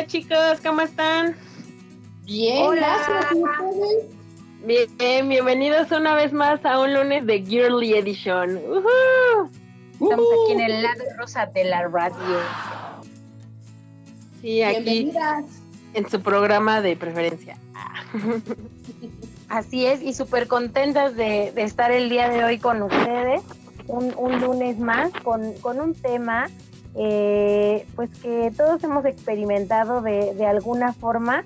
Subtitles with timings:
[0.00, 1.36] Hola, hola chicos, ¿cómo están?
[2.24, 3.26] Bien, gracias.
[4.64, 8.56] Bien, bienvenidos una vez más a un lunes de Girly Edition.
[9.92, 12.14] Estamos aquí en el lado rosa de la radio.
[14.40, 15.12] Sí, aquí
[15.92, 17.58] en su programa de preferencia.
[19.50, 23.42] Así es, y súper contentas de, estar el día de hoy con ustedes,
[23.86, 26.48] un, lunes más, con, con un tema
[26.94, 31.44] eh, pues que todos hemos experimentado de, de, alguna forma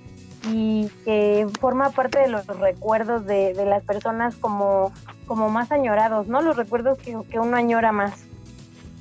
[0.50, 4.92] y que forma parte de los recuerdos de, de, las personas como,
[5.26, 6.42] como más añorados, ¿no?
[6.42, 8.24] Los recuerdos que, que uno añora más.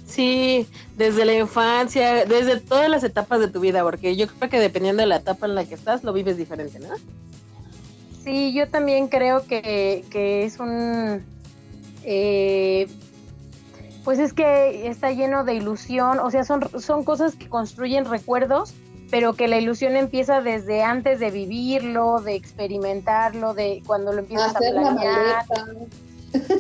[0.06, 4.60] Sí, desde la infancia, desde todas las etapas de tu vida, porque yo creo que
[4.60, 6.90] dependiendo de la etapa en la que estás, lo vives diferente, ¿no?
[8.24, 11.26] Sí, yo también creo que, que es un...
[12.04, 12.88] Eh,
[14.04, 18.74] pues es que está lleno de ilusión, o sea, son, son cosas que construyen recuerdos,
[19.10, 24.56] pero que la ilusión empieza desde antes de vivirlo, de experimentarlo, de cuando lo empiezas
[24.56, 25.46] a planear.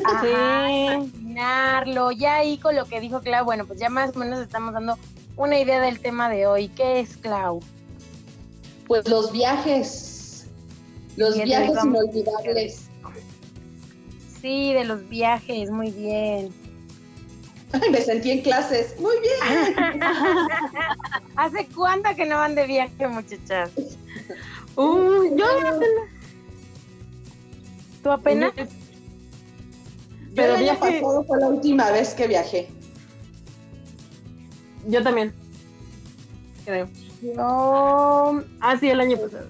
[0.06, 4.40] Ajá, imaginarlo, ya ahí con lo que dijo Clau, bueno, pues ya más o menos
[4.40, 4.98] estamos dando
[5.36, 6.68] una idea del tema de hoy.
[6.70, 7.60] ¿Qué es Clau?
[8.88, 10.48] Pues los viajes,
[11.18, 12.88] los viajes inolvidables.
[14.42, 16.63] Sí, de los viajes, muy bien.
[17.92, 19.00] me sentí en clases.
[19.00, 20.04] Muy bien.
[21.36, 23.72] ¿Hace cuánto que no van de viaje, muchachas?
[24.76, 25.46] Uh, yo
[28.02, 28.52] ¿Tú apenas?
[30.36, 32.70] Pero el año pasado fue la última vez que viajé.
[34.88, 35.34] Yo también.
[36.66, 36.90] Creo.
[37.22, 38.44] No.
[38.60, 39.48] Ah, sí, el año pasado.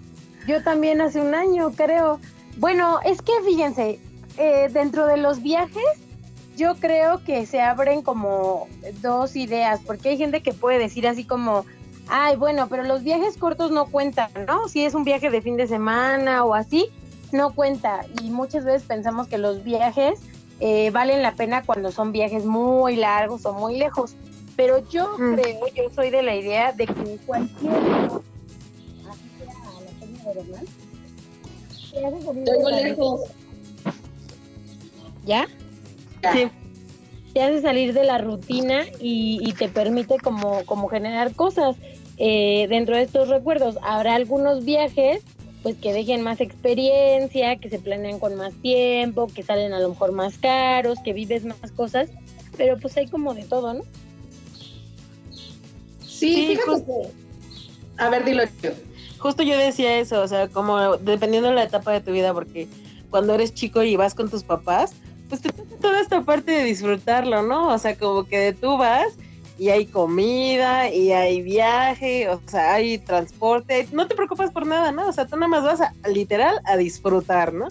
[0.48, 2.20] Yo también hace un año, creo.
[2.58, 4.00] Bueno, es que fíjense,
[4.38, 6.03] eh, dentro de los viajes
[6.56, 8.68] yo creo que se abren como
[9.02, 11.66] dos ideas, porque hay gente que puede decir así como,
[12.08, 14.68] ay, bueno, pero los viajes cortos no cuentan, ¿no?
[14.68, 16.90] Si es un viaje de fin de semana o así,
[17.32, 18.06] no cuenta.
[18.22, 20.20] Y muchas veces pensamos que los viajes
[20.60, 24.16] eh, valen la pena cuando son viajes muy largos o muy lejos.
[24.56, 25.36] Pero yo mm.
[25.36, 27.74] creo, yo soy de la idea de que cualquier...
[29.10, 29.30] Así
[31.92, 33.22] sea la de Tengo lejos.
[35.26, 35.48] ¿Ya?
[36.32, 36.48] Sí.
[37.34, 41.76] Te hace salir de la rutina y, te permite como, como generar cosas
[42.18, 43.78] eh, dentro de estos recuerdos.
[43.82, 45.24] Habrá algunos viajes
[45.64, 49.90] pues que dejen más experiencia, que se planean con más tiempo, que salen a lo
[49.90, 52.10] mejor más caros, que vives más cosas,
[52.58, 53.84] pero pues hay como de todo, ¿no?
[56.06, 57.10] Sí, fíjate.
[57.98, 58.72] A ver, dilo yo.
[59.20, 62.68] Justo yo decía eso, o sea, como dependiendo de la etapa de tu vida, porque
[63.10, 64.94] cuando eres chico y vas con tus papás,
[65.34, 67.70] pues te toca toda esta parte de disfrutarlo, ¿no?
[67.70, 69.08] O sea, como que tú vas
[69.58, 74.92] y hay comida y hay viaje, o sea, hay transporte, no te preocupas por nada,
[74.92, 75.08] ¿no?
[75.08, 77.70] O sea, tú nada más vas a, literal a disfrutar, ¿no?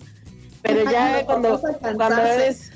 [0.62, 2.72] Pero ya cuando, cuando eres,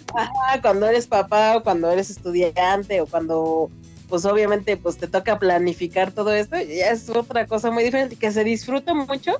[0.62, 3.68] cuando eres papá o cuando eres estudiante o cuando
[4.08, 8.30] pues obviamente pues te toca planificar todo esto, ya es otra cosa muy diferente que
[8.30, 9.32] se disfruta mucho,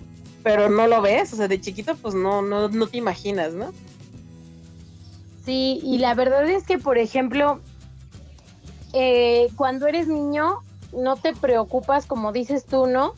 [0.42, 3.72] pero no lo ves, o sea, de chiquito pues no no no te imaginas, ¿no?
[5.46, 7.60] Sí, y la verdad es que, por ejemplo,
[8.92, 10.58] eh, cuando eres niño,
[10.92, 13.14] no te preocupas, como dices tú, ¿no?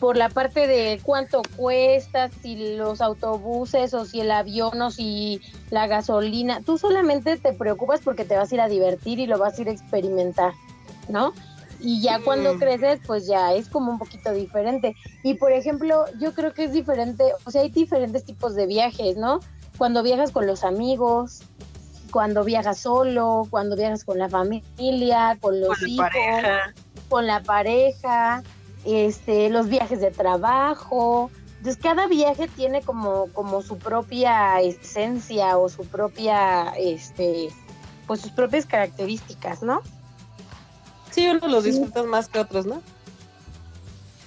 [0.00, 5.42] Por la parte de cuánto cuesta, si los autobuses o si el avión o si
[5.70, 6.62] la gasolina.
[6.62, 9.62] Tú solamente te preocupas porque te vas a ir a divertir y lo vas a
[9.62, 10.54] ir a experimentar,
[11.10, 11.34] ¿no?
[11.78, 14.96] Y ya cuando creces, pues ya es como un poquito diferente.
[15.22, 19.18] Y por ejemplo, yo creo que es diferente, o sea, hay diferentes tipos de viajes,
[19.18, 19.40] ¿no?
[19.80, 21.40] Cuando viajas con los amigos,
[22.10, 26.06] cuando viajas solo, cuando viajas con la familia, con los hijos,
[27.08, 28.42] con la pareja,
[28.84, 31.30] este, los viajes de trabajo.
[31.56, 37.48] Entonces cada viaje tiene como, como su propia esencia o su propia, este,
[38.06, 39.80] pues sus propias características, ¿no?
[41.10, 42.82] Sí, uno los disfrutas más que otros, ¿no?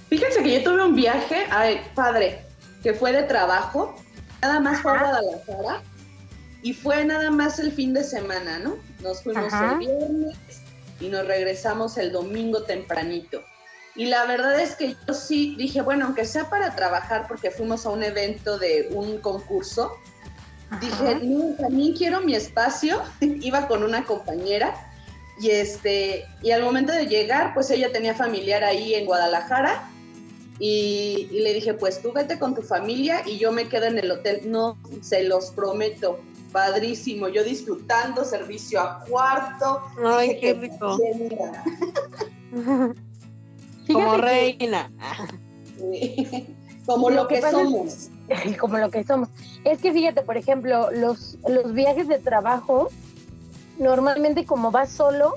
[0.08, 2.44] Fíjense que yo tuve un viaje, ay, padre,
[2.82, 3.94] que fue de trabajo,
[4.44, 5.82] nada más fue a Guadalajara
[6.62, 8.76] y fue nada más el fin de semana, ¿no?
[9.00, 10.36] Nos fuimos el viernes
[11.00, 13.42] y nos regresamos el domingo tempranito.
[13.96, 17.86] Y la verdad es que yo sí dije, bueno, aunque sea para trabajar, porque fuimos
[17.86, 19.92] a un evento de un concurso,
[20.80, 23.00] dije, no, también quiero mi espacio.
[23.20, 24.74] Iba con una compañera
[25.40, 29.88] y este, y al momento de llegar, pues ella tenía familiar ahí en Guadalajara.
[30.58, 33.98] Y, y, le dije, pues tú vete con tu familia y yo me quedo en
[33.98, 34.42] el hotel.
[34.50, 36.20] No, se los prometo,
[36.52, 37.28] padrísimo.
[37.28, 39.82] Yo disfrutando, servicio a cuarto.
[40.04, 40.96] Ay, qué rico.
[43.92, 44.90] Como reina.
[46.86, 48.10] Como lo, que, somos.
[48.60, 49.30] como lo que somos.
[49.64, 52.90] Es que fíjate, por ejemplo, los, los viajes de trabajo,
[53.78, 55.34] normalmente como vas solo,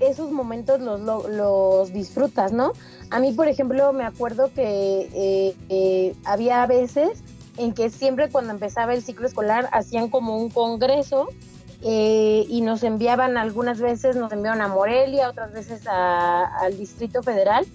[0.00, 2.72] esos momentos los, los, disfrutas, ¿no?
[3.10, 7.22] A mí, por ejemplo, me acuerdo que eh, eh, había veces
[7.56, 11.28] en que siempre cuando empezaba el ciclo escolar hacían como un congreso
[11.82, 17.66] eh, y nos enviaban algunas veces, nos enviaban a Morelia, otras veces al Distrito Federal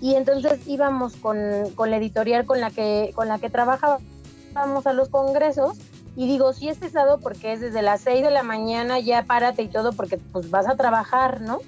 [0.00, 5.08] y entonces íbamos con, la editorial con la que con la que trabajábamos a los
[5.08, 5.78] congresos
[6.16, 9.62] y digo, sí es pesado porque es desde las 6 de la mañana, ya párate
[9.62, 11.60] y todo porque pues vas a trabajar, ¿no?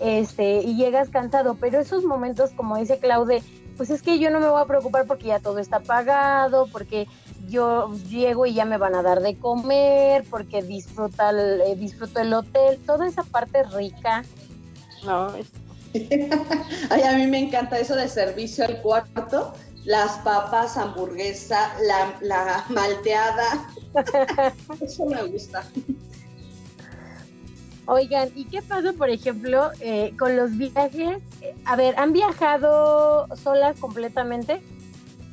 [0.00, 3.42] Este, y llegas cansado, pero esos momentos, como dice Claude,
[3.76, 7.08] pues es que yo no me voy a preocupar porque ya todo está pagado, porque
[7.48, 12.20] yo llego y ya me van a dar de comer, porque disfruta el, eh, disfruto
[12.20, 14.24] el hotel, toda esa parte rica.
[15.04, 15.32] No,
[16.90, 19.54] Ay, a mí me encanta eso de servicio al cuarto,
[19.84, 23.66] las papas, hamburguesa, la, la malteada.
[24.80, 25.64] eso me gusta.
[27.90, 31.20] Oigan, ¿y qué pasa, por ejemplo, eh, con los viajes?
[31.64, 34.62] A ver, ¿han viajado solas completamente?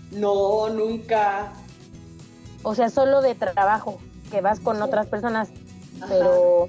[0.10, 1.54] No, nunca.
[2.64, 4.00] O sea, solo de trabajo,
[4.32, 5.50] que vas con otras personas,
[6.10, 6.68] pero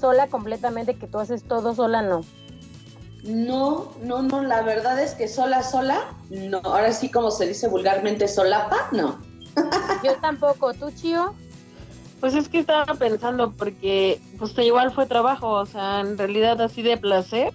[0.00, 2.22] sola completamente, que tú haces todo sola, no.
[3.24, 6.62] No, no, no, la verdad es que sola, sola, no.
[6.64, 9.20] Ahora sí, como se dice vulgarmente, solapa, no.
[10.02, 11.34] Yo tampoco, ¿tú, Chío?
[12.20, 16.82] Pues es que estaba pensando porque pues igual fue trabajo, o sea, en realidad así
[16.82, 17.52] de placer,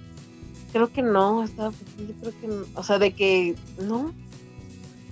[0.72, 4.14] creo que no, estaba yo creo que o sea, de que no.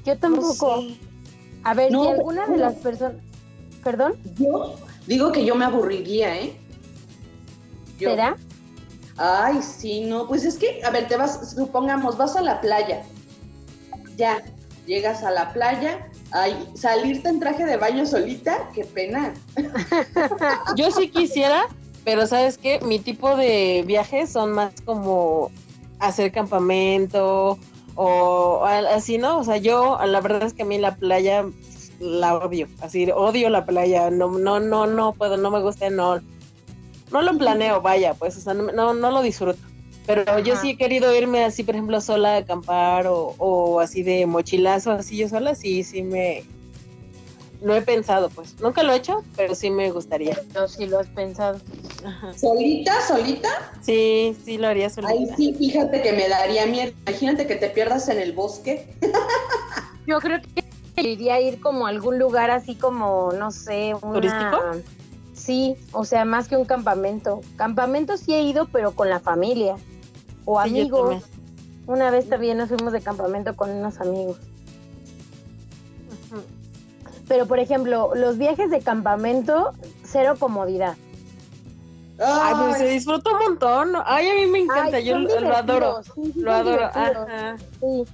[0.05, 0.85] Yo tampoco.
[1.63, 3.17] A ver, no, alguna de las personas,
[3.83, 4.15] perdón?
[4.37, 4.75] Yo
[5.07, 6.55] digo que yo me aburriría, ¿eh?
[7.97, 8.37] ¿Será?
[9.17, 13.03] Ay, sí, no, pues es que, a ver, te vas, supongamos, vas a la playa,
[14.15, 14.41] ya,
[14.85, 19.33] llegas a la playa, Ay, salirte en traje de baño solita, qué pena.
[20.75, 21.67] Yo sí quisiera,
[22.03, 25.51] pero sabes qué, mi tipo de viajes son más como
[25.99, 27.57] hacer campamento
[27.95, 29.39] o así, ¿no?
[29.39, 31.45] O sea, yo la verdad es que a mí la playa
[31.99, 36.21] la odio, así odio la playa, no, no, no, no puedo, no me gusta, no,
[37.11, 39.59] no lo planeo, vaya, pues, o sea, no, no lo disfruto.
[40.09, 44.25] Pero yo sí he querido irme así, por ejemplo, sola a acampar o, así de
[44.25, 46.43] mochilazo, así yo sola, sí, sí me...
[47.61, 48.59] No he pensado, pues.
[48.59, 50.35] Nunca lo he hecho, pero sí me gustaría.
[50.55, 51.59] No, sí lo has pensado.
[52.35, 53.49] ¿Solita, solita?
[53.81, 55.13] Sí, sí lo haría solita.
[55.13, 56.91] Ay, sí, fíjate que me daría miedo.
[57.05, 58.87] Imagínate que te pierdas en el bosque.
[60.07, 64.13] Yo creo que iría a ir como a algún lugar así como, no sé, una...
[64.13, 64.57] ¿Turístico?
[65.33, 67.41] Sí, o sea, más que un campamento.
[67.57, 69.75] Campamento sí he ido, pero con la familia
[70.49, 71.23] o amigos.
[71.85, 74.37] Una vez también nos fuimos de campamento con unos amigos.
[77.27, 80.95] Pero, por ejemplo, los viajes de campamento, cero comodidad.
[82.19, 83.93] Ay, pues se disfruta un montón.
[84.05, 86.01] Ay, a mí me encanta, yo lo, adoro.
[86.35, 86.89] lo adoro.
[87.79, 88.05] Sí.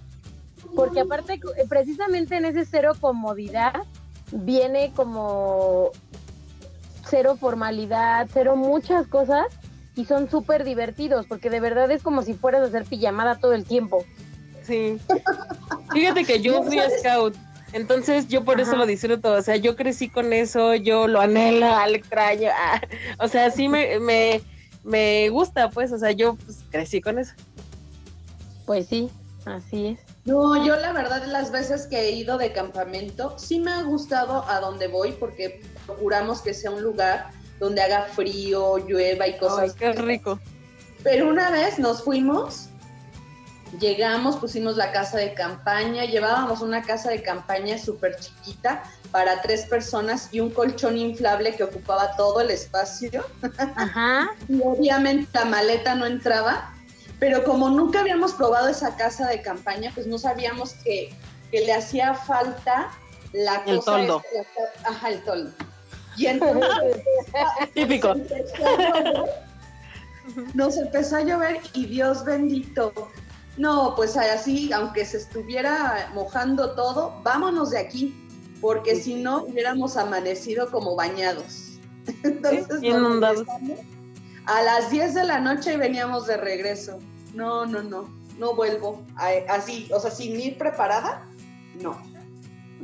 [0.75, 1.39] Porque aparte,
[1.69, 3.83] precisamente en ese cero comodidad,
[4.31, 5.91] viene como
[7.05, 9.45] cero formalidad, cero muchas cosas
[9.95, 13.53] y son súper divertidos porque de verdad es como si fueras a hacer pijamada todo
[13.53, 14.05] el tiempo.
[14.63, 14.99] Sí.
[15.93, 17.35] Fíjate que yo fui a scout,
[17.73, 21.67] entonces yo por eso lo disfruto, o sea, yo crecí con eso, yo lo anhelo,
[21.67, 22.81] al extraño, ah,
[23.19, 24.41] o sea, sí me, me,
[24.83, 27.33] me gusta, pues, o sea, yo pues, crecí con eso.
[28.65, 29.09] Pues sí,
[29.45, 29.99] así es.
[30.25, 34.43] No, yo la verdad las veces que he ido de campamento, sí me ha gustado
[34.49, 39.59] a donde voy porque procuramos que sea un lugar donde haga frío, llueva y cosas.
[39.59, 40.39] Ay, qué rico.
[41.03, 42.69] Pero una vez nos fuimos,
[43.79, 49.65] llegamos, pusimos la casa de campaña, llevábamos una casa de campaña súper chiquita para tres
[49.67, 53.23] personas y un colchón inflable que ocupaba todo el espacio.
[53.75, 54.31] Ajá.
[54.49, 56.73] y obviamente la maleta no entraba,
[57.19, 61.13] pero como nunca habíamos probado esa casa de campaña, pues no sabíamos que,
[61.51, 62.91] le hacía falta
[63.31, 63.91] la el cosa.
[63.91, 64.23] Toldo.
[64.83, 65.53] ajá, el toldo.
[66.17, 67.03] Y entonces,
[67.73, 68.15] típico.
[70.53, 72.93] Nos empezó a llover y Dios bendito.
[73.57, 78.13] No, pues así, aunque se estuviera mojando todo, vámonos de aquí,
[78.59, 81.79] porque si no hubiéramos amanecido como bañados.
[82.23, 83.47] Entonces, inundados.
[84.45, 86.99] A las 10 de la noche veníamos de regreso.
[87.33, 89.03] No, no, no, no vuelvo.
[89.49, 91.25] Así, o sea, sin ir preparada,
[91.81, 92.14] no.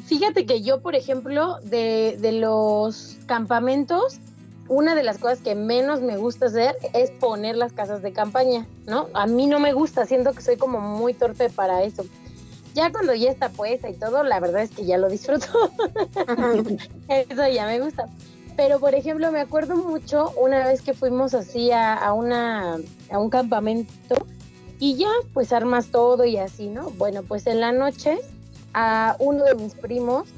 [0.05, 4.19] Fíjate que yo, por ejemplo, de, de los campamentos,
[4.67, 8.65] una de las cosas que menos me gusta hacer es poner las casas de campaña,
[8.85, 9.07] ¿no?
[9.13, 12.05] A mí no me gusta, siento que soy como muy torpe para eso.
[12.73, 15.45] Ya cuando ya está puesta y todo, la verdad es que ya lo disfruto.
[17.09, 18.05] eso ya me gusta.
[18.55, 22.77] Pero, por ejemplo, me acuerdo mucho una vez que fuimos así a, una,
[23.09, 24.15] a un campamento
[24.79, 26.91] y ya, pues armas todo y así, ¿no?
[26.91, 28.19] Bueno, pues en la noche
[28.73, 30.29] a uno de mis primos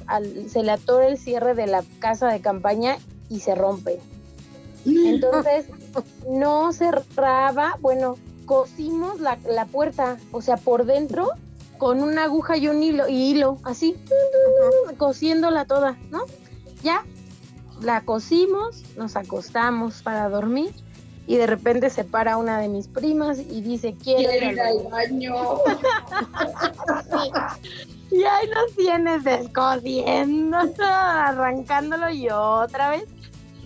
[0.48, 2.96] se le atora el cierre de la casa de campaña
[3.28, 4.00] y se rompe.
[4.84, 5.66] Entonces,
[6.28, 11.30] no cerraba, bueno, cosimos la, la puerta, o sea, por dentro,
[11.78, 13.96] con una aguja y un hilo, y hilo, así,
[14.98, 16.24] cosiéndola toda, ¿no?
[16.82, 17.04] Ya,
[17.80, 20.72] la cosimos, nos acostamos para dormir
[21.26, 25.34] y de repente se para una de mis primas y dice, quiero ir al baño.
[28.14, 33.06] Y ahí nos tienes descosiendo, arrancándolo yo otra vez.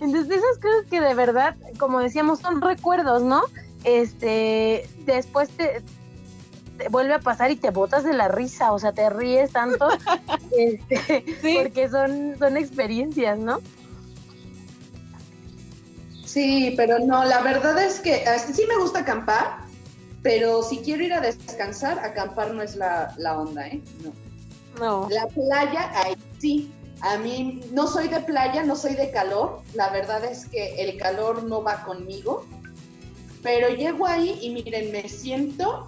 [0.01, 3.43] Entonces esas cosas que de verdad, como decíamos, son recuerdos, ¿no?
[3.83, 5.83] Este, después te,
[6.89, 9.87] vuelve a pasar y te botas de la risa, o sea, te ríes tanto,
[10.57, 11.23] este,
[11.55, 13.59] porque son, son experiencias, ¿no?
[16.25, 19.59] Sí, pero no, la verdad es que sí me gusta acampar,
[20.23, 23.83] pero si quiero ir a descansar, acampar no es la, la onda, ¿eh?
[24.03, 24.28] No.
[24.79, 25.07] No.
[25.09, 26.71] La playa, ahí sí.
[27.01, 29.61] A mí no soy de playa, no soy de calor.
[29.73, 32.45] La verdad es que el calor no va conmigo.
[33.41, 35.85] Pero llego ahí y miren, me siento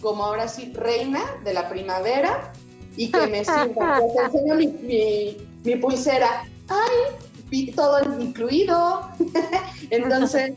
[0.00, 2.52] como ahora sí reina de la primavera
[2.96, 6.44] y que me siento, pues enseño mi, mi, pulsera.
[6.68, 7.72] ¡Ay!
[7.74, 9.08] Todo incluido.
[9.90, 10.54] Entonces,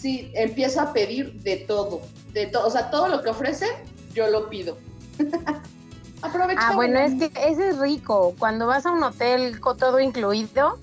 [0.00, 2.00] sí, empiezo a pedir de todo.
[2.32, 2.66] De todo.
[2.66, 3.70] O sea, todo lo que ofrecen,
[4.14, 4.78] yo lo pido.
[6.22, 8.34] Ah, bueno, es que ese es rico.
[8.38, 10.78] Cuando vas a un hotel con todo incluido,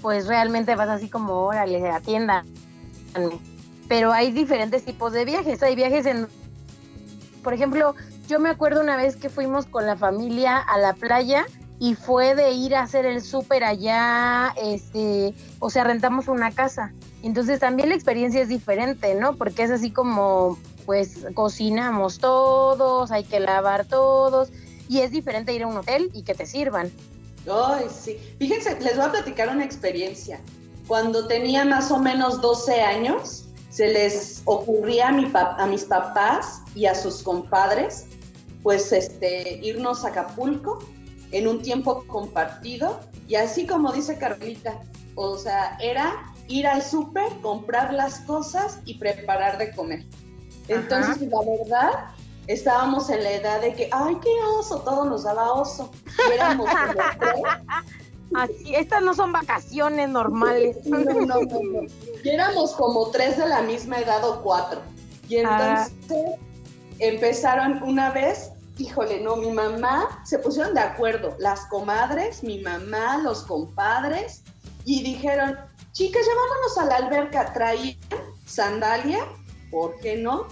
[0.00, 2.44] pues realmente vas así como, órale, a tienda.
[3.88, 5.62] Pero hay diferentes tipos de viajes.
[5.62, 6.26] Hay viajes en,
[7.42, 7.94] por ejemplo,
[8.28, 11.46] yo me acuerdo una vez que fuimos con la familia a la playa
[11.78, 16.92] y fue de ir a hacer el súper allá, este, o sea, rentamos una casa.
[17.22, 19.34] Entonces también la experiencia es diferente, ¿no?
[19.34, 24.52] Porque es así como, pues cocinamos todos, hay que lavar todos
[24.92, 26.92] y es diferente ir a un hotel y que te sirvan.
[27.50, 28.18] Ay, sí.
[28.38, 30.38] Fíjense, les voy a platicar una experiencia.
[30.86, 36.60] Cuando tenía más o menos 12 años, se les ocurría a, mi a mis papás
[36.74, 38.06] y a sus compadres,
[38.62, 40.78] pues, este, irnos a Acapulco
[41.30, 43.00] en un tiempo compartido.
[43.28, 44.78] Y así como dice Carlita,
[45.14, 50.04] o sea, era ir al súper, comprar las cosas y preparar de comer.
[50.68, 51.90] Entonces, la verdad,
[52.46, 55.90] estábamos en la edad de que, ay, qué oso, todo nos daba oso.
[56.28, 56.68] Y éramos
[58.34, 60.78] Así, estas no son vacaciones normales.
[60.86, 61.40] No, no, no,
[62.24, 64.80] Y éramos como tres de la misma edad o cuatro.
[65.28, 65.86] Y ah.
[66.08, 66.38] entonces
[66.98, 73.18] empezaron una vez, híjole, no, mi mamá, se pusieron de acuerdo, las comadres, mi mamá,
[73.18, 74.42] los compadres,
[74.84, 75.58] y dijeron,
[75.92, 77.98] chicas, ya vámonos a la alberca, traían
[78.46, 79.26] sandalia,
[79.70, 80.46] ¿por qué no?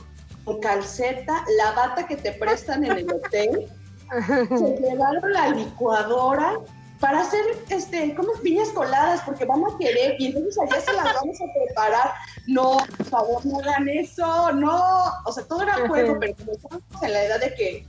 [0.58, 3.68] Calceta, la bata que te prestan en el hotel,
[4.48, 6.58] se llevaron la licuadora
[6.98, 7.40] para hacer
[7.70, 11.64] este, como piñas coladas, porque vamos a querer, y entonces allá se las vamos a
[11.64, 12.12] preparar.
[12.46, 14.82] No, por favor, no hagan eso, no.
[15.24, 17.86] O sea, todo era juego, pero como estábamos en la edad de que,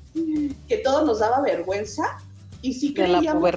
[0.68, 2.18] que todo nos daba vergüenza,
[2.62, 3.52] y sí creíamos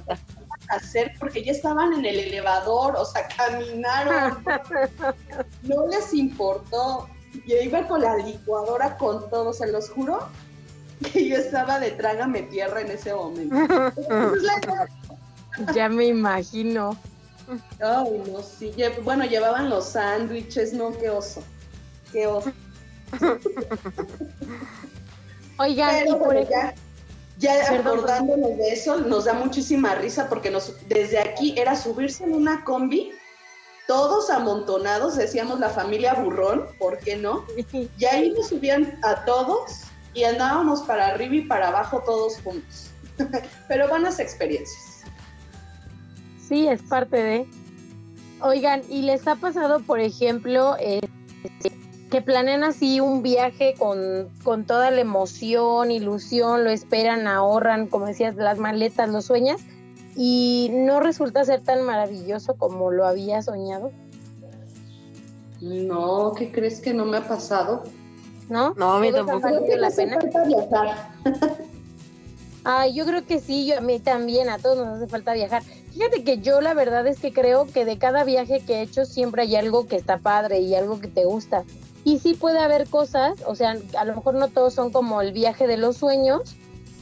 [0.69, 4.45] hacer porque ya estaban en el elevador, o sea, caminaron.
[5.63, 7.09] No les importó.
[7.47, 10.29] Yo iba con la licuadora con todo, se los juro
[11.13, 13.57] que yo estaba de trágame tierra en ese momento.
[15.75, 16.97] ya me imagino.
[17.81, 18.73] Ay, no, sí.
[19.03, 21.43] Bueno, llevaban los sándwiches, no, qué oso.
[22.13, 22.53] Qué oso.
[25.59, 26.07] Oigan,
[26.49, 26.75] ya,
[27.39, 32.35] ya acordándonos de eso, nos da muchísima risa porque nos, desde aquí era subirse en
[32.35, 33.13] una combi
[33.87, 37.45] todos amontonados, decíamos la familia burrón, ¿por qué no?
[37.77, 39.83] Y ahí nos subían a todos
[40.15, 42.91] y andábamos para arriba y para abajo todos juntos.
[43.69, 45.05] Pero buenas experiencias.
[46.41, 47.49] Sí, es parte de...
[48.41, 51.01] Oigan, ¿y les ha pasado, por ejemplo, eh,
[52.11, 58.07] que planean así un viaje con, con toda la emoción, ilusión, lo esperan, ahorran, como
[58.07, 59.63] decías, las maletas, los sueñas,
[60.17, 63.91] y no resulta ser tan maravilloso como lo había soñado?
[65.61, 67.85] No, ¿qué crees que no me ha pasado?
[68.49, 68.75] ¿No?
[68.75, 69.61] No, a mí ¿Todos han tampoco.
[69.61, 70.19] valido la pena?
[72.65, 75.63] Ay, yo creo que sí, yo, a mí también, a todos nos hace falta viajar.
[75.93, 79.05] Fíjate que yo la verdad es que creo que de cada viaje que he hecho
[79.05, 81.65] siempre hay algo que está padre y algo que te gusta.
[82.05, 85.33] Y sí puede haber cosas, o sea, a lo mejor no todos son como el
[85.33, 86.57] viaje de los sueños,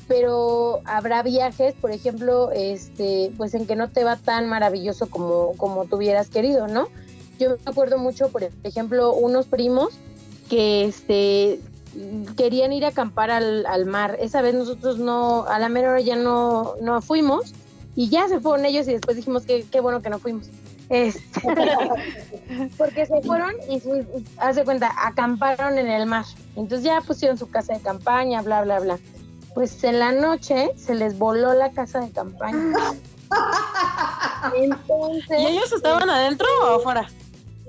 [0.09, 5.52] pero habrá viajes, por ejemplo, este, pues en que no te va tan maravilloso como,
[5.56, 6.88] como tú hubieras querido, ¿no?
[7.38, 9.94] Yo me acuerdo mucho, por ejemplo, unos primos
[10.49, 11.61] que este
[12.37, 14.16] querían ir a acampar al, al mar.
[14.21, 17.54] Esa vez nosotros no, a la mera hora ya no, no fuimos
[17.94, 20.49] y ya se fueron ellos y después dijimos que qué bueno que no fuimos.
[20.88, 21.23] Este,
[22.76, 26.25] porque se fueron y de cuenta, acamparon en el mar.
[26.56, 28.99] Entonces ya pusieron su casa de campaña, bla, bla, bla.
[29.54, 32.73] Pues en la noche se les voló la casa de campaña.
[34.56, 37.09] Entonces, ¿Y ellos estaban adentro o afuera?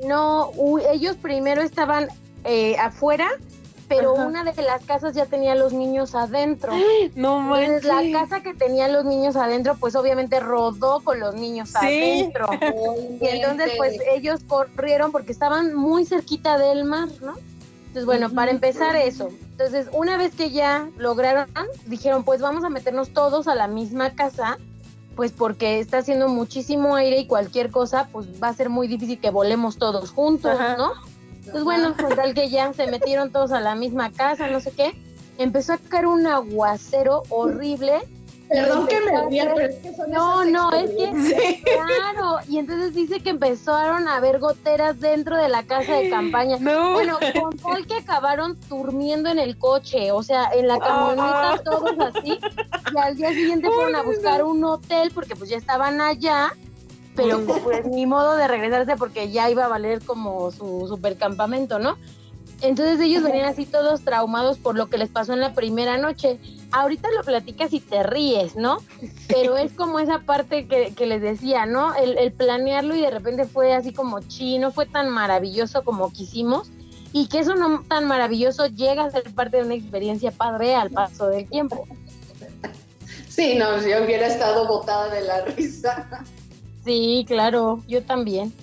[0.05, 0.51] no,
[0.91, 2.07] ellos primero estaban
[2.43, 3.27] eh, afuera,
[3.87, 4.25] pero Ajá.
[4.25, 6.73] una de las casas ya tenía los niños adentro.
[7.15, 8.11] No Entonces, manches.
[8.13, 11.75] la casa que tenía los niños adentro, pues obviamente rodó con los niños Sí.
[11.77, 12.47] adentro.
[13.21, 17.35] Y entonces, pues ellos corrieron porque estaban muy cerquita del mar, ¿no?
[17.93, 19.29] Entonces, bueno, para empezar eso.
[19.51, 21.47] Entonces, una vez que ya lograron,
[21.85, 24.57] dijeron, pues vamos a meternos todos a la misma casa,
[25.15, 29.19] pues porque está haciendo muchísimo aire y cualquier cosa, pues va a ser muy difícil
[29.19, 30.75] que volemos todos juntos, Ajá.
[30.75, 30.93] ¿no?
[31.51, 34.71] Pues bueno, con tal que ya se metieron todos a la misma casa, no sé
[34.71, 34.99] qué,
[35.37, 38.07] empezó a caer un aguacero horrible.
[38.53, 41.63] Perdón que me ría, pero es que son No, no, es que.
[41.63, 46.57] Claro, y entonces dice que empezaron a haber goteras dentro de la casa de campaña.
[46.59, 46.93] No.
[46.93, 51.95] Bueno, con tal que acabaron durmiendo en el coche, o sea, en la camioneta todos
[51.99, 52.39] así,
[52.93, 56.53] y al día siguiente fueron a buscar un hotel porque pues ya estaban allá,
[57.15, 61.97] pero pues ni modo de regresarse porque ya iba a valer como su supercampamento, ¿no?
[62.63, 66.39] Entonces ellos venían así todos traumados por lo que les pasó en la primera noche.
[66.71, 68.77] Ahorita lo platicas y te ríes, ¿no?
[69.27, 71.93] Pero es como esa parte que, que les decía, ¿no?
[71.93, 76.71] El, el planearlo y de repente fue así como chino, fue tan maravilloso como quisimos.
[77.11, 80.89] Y que eso no tan maravilloso llega a ser parte de una experiencia padre al
[80.89, 81.85] paso del tiempo.
[83.27, 86.07] Sí, no, yo hubiera estado botada de la risa.
[86.85, 88.53] Sí, claro, yo también.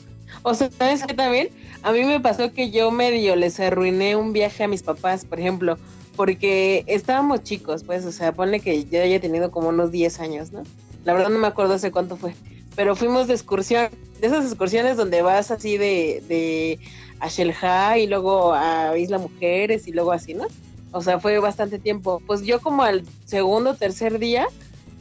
[0.42, 1.50] O sea, ¿sabes qué también?
[1.82, 5.40] A mí me pasó que yo medio les arruiné un viaje a mis papás, por
[5.40, 5.78] ejemplo,
[6.16, 10.52] porque estábamos chicos, pues, o sea, ponle que yo haya tenido como unos 10 años,
[10.52, 10.62] ¿no?
[11.04, 12.34] La verdad no me acuerdo hace cuánto fue,
[12.76, 13.88] pero fuimos de excursión,
[14.20, 16.78] de esas excursiones donde vas así de, de
[17.20, 20.46] a Shelha y luego a Isla Mujeres y luego así, ¿no?
[20.92, 22.20] O sea, fue bastante tiempo.
[22.26, 24.46] Pues yo como al segundo, tercer día,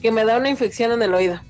[0.01, 1.41] que me da una infección en el oído.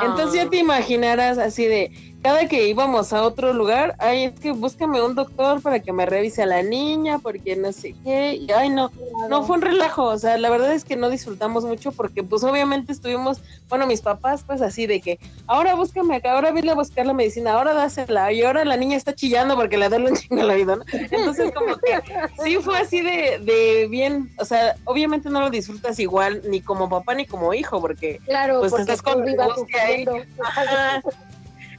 [0.00, 0.44] Entonces Ah.
[0.44, 1.90] ya te imaginarás así de,
[2.28, 6.04] cada que íbamos a otro lugar, ay, es que búscame un doctor para que me
[6.04, 8.92] revise a la niña, porque no sé qué, y ay, no,
[9.30, 12.44] no fue un relajo, o sea, la verdad es que no disfrutamos mucho porque pues
[12.44, 16.74] obviamente estuvimos, bueno, mis papás pues así de que, ahora búscame acá, ahora vine a
[16.74, 20.16] buscar la medicina, ahora dásela, y ahora la niña está chillando porque le duele un
[20.16, 20.84] chingo el oído, ¿no?
[20.92, 21.98] Entonces como que
[22.44, 26.90] sí fue así de, de bien, o sea, obviamente no lo disfrutas igual ni como
[26.90, 29.30] papá ni como hijo, porque Claro, Pues porque estás con tú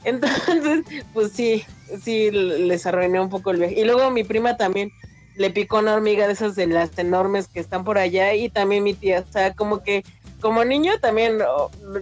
[0.04, 1.64] Entonces, pues sí,
[2.02, 3.80] sí, les arruiné un poco el viaje.
[3.80, 4.90] Y luego mi prima también
[5.36, 8.84] le picó una hormiga de esas de las enormes que están por allá y también
[8.84, 10.04] mi tía, o sea, como que
[10.40, 11.38] como niño también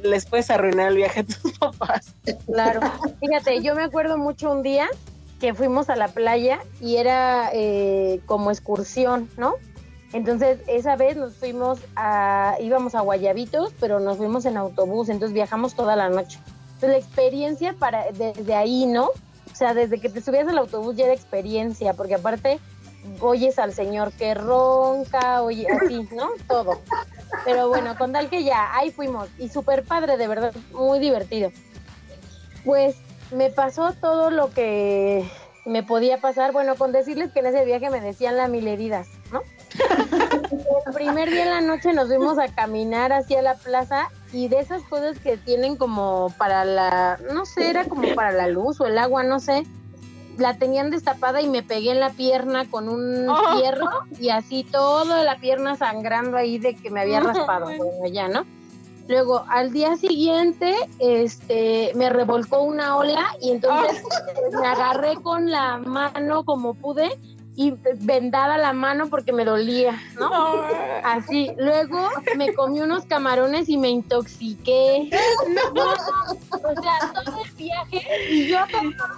[0.02, 2.14] les puedes arruinar el viaje a tus papás.
[2.46, 2.80] Claro.
[3.20, 4.88] Fíjate, yo me acuerdo mucho un día
[5.40, 9.54] que fuimos a la playa y era eh, como excursión, ¿no?
[10.12, 15.34] Entonces, esa vez nos fuimos a, íbamos a Guayabitos, pero nos fuimos en autobús, entonces
[15.34, 16.38] viajamos toda la noche.
[16.78, 19.06] Entonces, la experiencia para, desde ahí, ¿no?
[19.06, 22.60] O sea, desde que te subías al autobús ya era experiencia, porque aparte
[23.18, 26.28] oyes al señor que ronca, oye, así, ¿no?
[26.46, 26.80] Todo.
[27.44, 29.28] Pero bueno, con tal que ya, ahí fuimos.
[29.38, 31.50] Y súper padre, de verdad, muy divertido.
[32.64, 32.94] Pues
[33.32, 35.28] me pasó todo lo que
[35.66, 36.52] me podía pasar.
[36.52, 39.08] Bueno, con decirles que en ese viaje me decían la mil heridas.
[40.86, 44.60] El primer día en la noche nos fuimos a caminar hacia la plaza y de
[44.60, 48.86] esas cosas que tienen como para la, no sé, era como para la luz o
[48.86, 49.64] el agua, no sé.
[50.36, 53.58] La tenían destapada y me pegué en la pierna con un Oh.
[53.58, 53.88] fierro
[54.20, 57.66] y así toda la pierna sangrando ahí de que me había raspado.
[57.66, 57.84] bueno.
[58.12, 58.44] Ya, ¿no?
[59.08, 64.02] Luego, al día siguiente, este, me revolcó una ola y entonces
[64.60, 67.18] me agarré con la mano como pude
[67.58, 70.30] y vendada la mano porque me dolía, ¿no?
[71.02, 71.50] Así.
[71.56, 75.10] Luego me comí unos camarones y me intoxiqué.
[75.74, 75.82] No.
[75.90, 78.58] O sea, todo el viaje y yo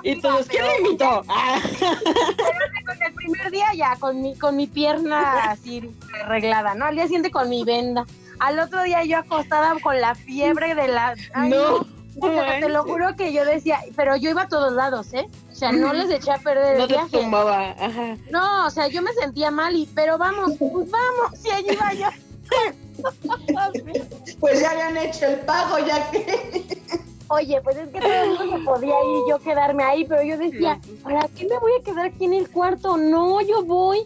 [0.03, 1.23] Y todos, ¿quién me invitó?
[2.87, 6.87] con el primer día ya, con mi, con mi pierna así arreglada, ¿no?
[6.87, 8.07] Al día siguiente con mi venda.
[8.39, 11.15] Al otro día yo acostada con la fiebre de la...
[11.47, 12.00] no.
[12.19, 15.29] Te lo juro que yo decía, pero yo iba a todos lados, ¿eh?
[15.51, 17.11] O sea, no les eché a perder no el viaje.
[17.11, 17.71] Te tumbaba.
[17.79, 18.17] Ajá.
[18.31, 21.93] No, o sea, yo me sentía mal y, pero vamos, pues vamos, si allí iba
[21.95, 22.07] yo.
[24.41, 26.81] pues ya habían hecho el pago, ya que.
[27.29, 30.37] Oye, pues es que todo el mundo se podía ir yo quedarme ahí, pero yo
[30.37, 32.97] decía, ¿para qué me voy a quedar aquí en el cuarto?
[32.97, 34.01] No, yo voy.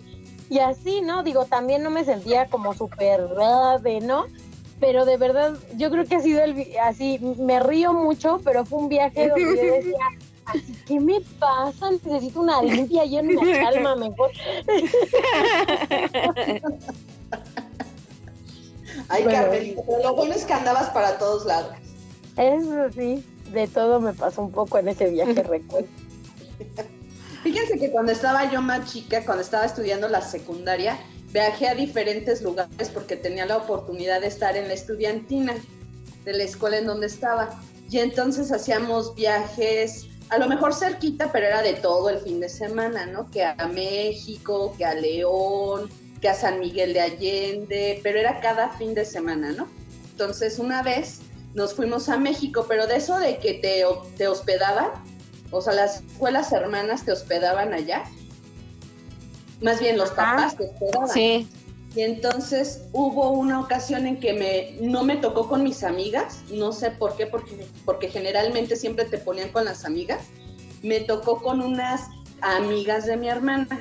[0.51, 1.23] Y así, ¿no?
[1.23, 4.27] Digo, también no me sentía como súper grave, ¿no?
[4.81, 8.79] Pero de verdad yo creo que ha sido el así me río mucho pero fue
[8.81, 9.99] un viaje donde yo decía
[10.47, 14.31] así qué me pasa necesito una limpia y una calma mejor
[19.09, 21.75] ay bueno, Carmelita pero lo bueno es que andabas para todos lados.
[22.37, 25.89] eso sí de todo me pasó un poco en ese viaje recuerdo.
[27.43, 30.99] Fíjense que cuando estaba yo más chica, cuando estaba estudiando la secundaria,
[31.35, 35.55] viajé a diferentes lugares porque tenía la oportunidad de estar en la estudiantina
[36.25, 37.61] de la escuela en donde estaba.
[37.91, 42.49] Y entonces hacíamos viajes, a lo mejor cerquita, pero era de todo el fin de
[42.49, 43.29] semana, ¿no?
[43.33, 48.71] Que a México, que a León, que a San Miguel de Allende, pero era cada
[48.79, 49.69] fin de semana, ¿no?
[50.13, 51.19] Entonces una vez
[51.53, 53.85] nos fuimos a México, pero de eso de que te,
[54.17, 54.91] te hospedaban,
[55.51, 58.05] o sea, las escuelas hermanas te hospedaban allá.
[59.65, 61.09] Más bien los papás te hospedaban.
[61.09, 61.49] Sí.
[61.97, 66.73] Y entonces hubo una ocasión en que me, no me tocó con mis amigas, no
[66.73, 70.25] sé por qué, porque, porque generalmente siempre te ponían con las amigas.
[70.83, 72.03] Me tocó con unas
[72.43, 73.81] amigas de mi hermana.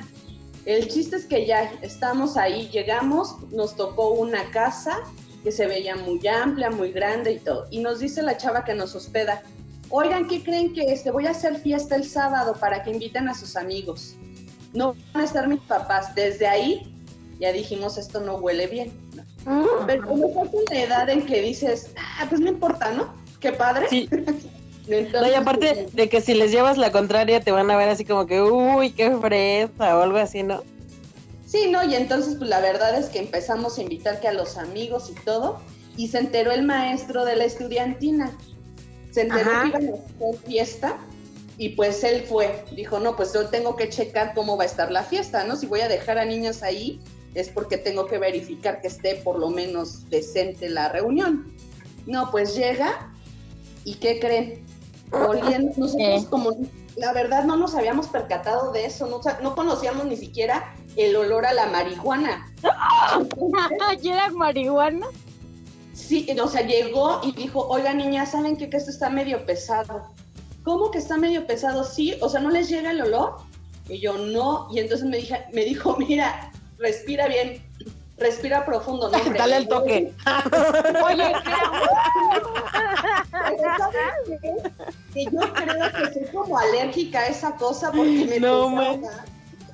[0.64, 5.00] El chiste es que ya estamos ahí, llegamos, nos tocó una casa
[5.42, 7.66] que se veía muy amplia, muy grande y todo.
[7.70, 9.42] Y nos dice la chava que nos hospeda,
[9.90, 11.10] oigan, ¿qué creen que este?
[11.10, 14.16] Voy a hacer fiesta el sábado para que inviten a sus amigos.
[14.74, 16.14] No van a estar mis papás.
[16.14, 16.94] Desde ahí
[17.40, 18.92] ya dijimos, esto no huele bien.
[19.14, 19.86] ¿no?
[19.86, 23.14] Pero como estás en la edad en que dices, ah, pues no importa, ¿no?
[23.40, 23.86] Qué padre.
[23.88, 24.08] Sí.
[25.12, 28.04] no, y aparte de que si les llevas la contraria te van a ver así
[28.04, 30.62] como que, uy, qué fresa o algo así, ¿no?
[31.46, 34.56] Sí, no, y entonces pues la verdad es que empezamos a invitar que a los
[34.56, 35.60] amigos y todo,
[35.96, 38.32] y se enteró el maestro de la estudiantina
[39.14, 40.98] se enteró que iban a hacer fiesta
[41.56, 44.90] y pues él fue, dijo, no, pues yo tengo que checar cómo va a estar
[44.90, 45.56] la fiesta, ¿no?
[45.56, 47.00] Si voy a dejar a niñas ahí,
[47.34, 51.54] es porque tengo que verificar que esté por lo menos decente la reunión.
[52.06, 53.12] No, pues llega
[53.84, 54.64] y ¿qué creen?
[55.12, 56.56] Oliendo, nosotros como,
[56.96, 61.46] la verdad no nos habíamos percatado de eso, no, no conocíamos ni siquiera el olor
[61.46, 62.52] a la marihuana.
[64.02, 65.06] ¿Y era marihuana?
[65.92, 68.68] Sí, o sea, llegó y dijo, oiga niña, ¿saben qué?
[68.68, 70.12] Que esto está medio pesado.
[70.64, 71.84] ¿Cómo que está medio pesado?
[71.84, 73.36] Sí, o sea, ¿no les llega el olor?
[73.88, 74.66] Y yo, no.
[74.72, 77.62] Y entonces me, dije, me dijo, mira, respira bien,
[78.16, 79.18] respira profundo, ¿no?
[79.38, 80.14] Dale el toque.
[81.04, 81.32] Oye,
[85.12, 88.90] que yo creo que soy como alérgica a esa cosa porque me no, empecé a
[88.90, 89.24] ahogar,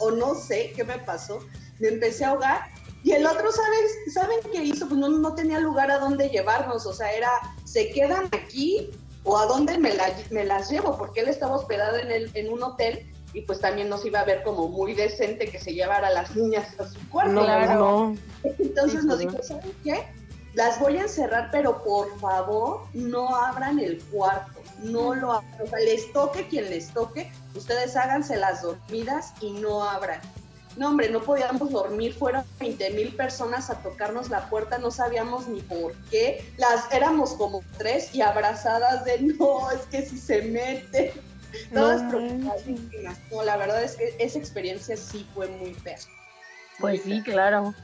[0.00, 1.38] o no sé qué me pasó,
[1.79, 2.62] me empecé a ahogar
[3.03, 4.12] y el otro, ¿sabes?
[4.12, 4.87] ¿saben qué hizo?
[4.87, 7.31] Pues no, no tenía lugar a dónde llevarnos, o sea, era,
[7.64, 8.90] ¿se quedan aquí
[9.25, 9.93] o a dónde me,
[10.31, 10.97] me las llevo?
[10.97, 14.25] Porque él estaba hospedado en, el, en un hotel y pues también nos iba a
[14.25, 17.41] ver como muy decente que se llevara a las niñas a su cuarto.
[17.41, 18.15] Claro.
[18.43, 20.07] Entonces nos dijo, ¿saben qué?
[20.55, 25.63] Las voy a encerrar, pero por favor no abran el cuarto, no lo abran.
[25.63, 30.21] O sea, les toque quien les toque, ustedes háganse las dormidas y no abran.
[30.77, 35.49] No, hombre, no podíamos dormir, fueron 20 mil personas a tocarnos la puerta, no sabíamos
[35.49, 36.45] ni por qué.
[36.59, 41.13] Las éramos como tres y abrazadas de no, es que si se mete.
[41.75, 43.19] Todas preocupadísimas.
[43.33, 45.99] No, la verdad es que esa experiencia sí fue muy fea.
[46.79, 47.75] Pues sí, claro.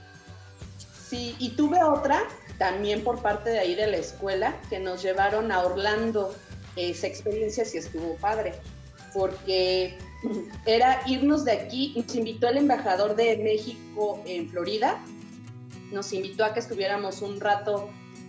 [1.08, 2.22] Sí, y tuve otra
[2.58, 6.34] también por parte de ahí de la escuela que nos llevaron a Orlando.
[6.76, 8.54] Esa experiencia sí estuvo padre,
[9.12, 9.98] porque
[10.64, 15.02] era irnos de aquí, nos invitó el embajador de México en Florida,
[15.92, 17.88] nos invitó a que estuviéramos un rato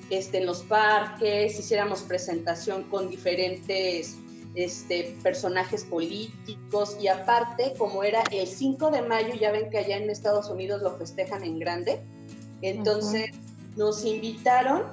[0.09, 4.17] este, en los parques, hiciéramos presentación con diferentes
[4.55, 9.97] este, personajes políticos y aparte, como era el 5 de mayo, ya ven que allá
[9.97, 12.01] en Estados Unidos lo festejan en grande,
[12.61, 13.31] entonces
[13.75, 14.83] nos invitaron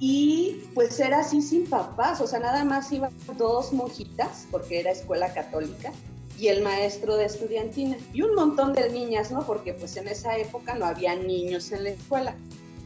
[0.00, 4.90] y pues era así sin papás, o sea, nada más iban dos monjitas, porque era
[4.90, 5.92] escuela católica,
[6.38, 9.46] y el maestro de estudiantina, y un montón de niñas, ¿no?
[9.46, 12.34] Porque pues en esa época no había niños en la escuela.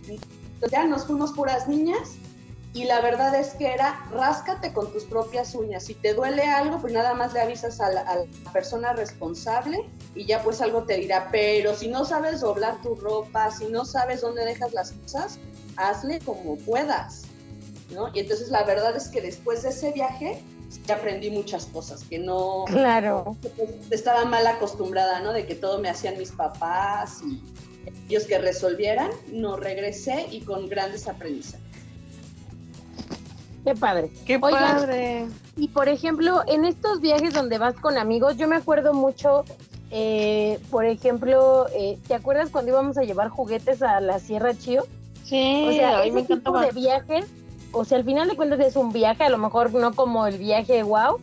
[0.07, 2.16] Entonces ya nos fuimos puras niñas,
[2.75, 5.85] y la verdad es que era ráscate con tus propias uñas.
[5.85, 9.88] Si te duele algo, pues nada más le avisas a la, a la, persona responsable
[10.14, 11.29] y ya pues algo te dirá.
[11.33, 15.38] Pero si no sabes doblar tu ropa, si no sabes dónde dejas las cosas,
[15.79, 17.23] hazle como puedas,
[17.95, 18.11] ¿no?
[18.14, 20.43] Y entonces la verdad es que después de ese viaje
[20.87, 22.64] ya aprendí muchas cosas que no...
[22.67, 23.37] Claro.
[23.91, 25.33] Estaba mal acostumbrada, ¿no?
[25.33, 27.41] De que todo me hacían mis papás y
[28.09, 31.67] ellos que resolvieran, no regresé y con grandes aprendizajes.
[33.64, 34.11] Qué padre.
[34.25, 35.27] Qué Oigan, padre.
[35.57, 39.45] Y por ejemplo, en estos viajes donde vas con amigos, yo me acuerdo mucho,
[39.91, 44.87] eh, por ejemplo, eh, ¿te acuerdas cuando íbamos a llevar juguetes a la Sierra Chío?
[45.29, 46.67] Sí, o sea, a mí ese me tipo encantaba.
[46.67, 47.27] de viajes,
[47.73, 50.38] o sea, al final de cuentas es un viaje, a lo mejor no como el
[50.38, 51.19] viaje wow,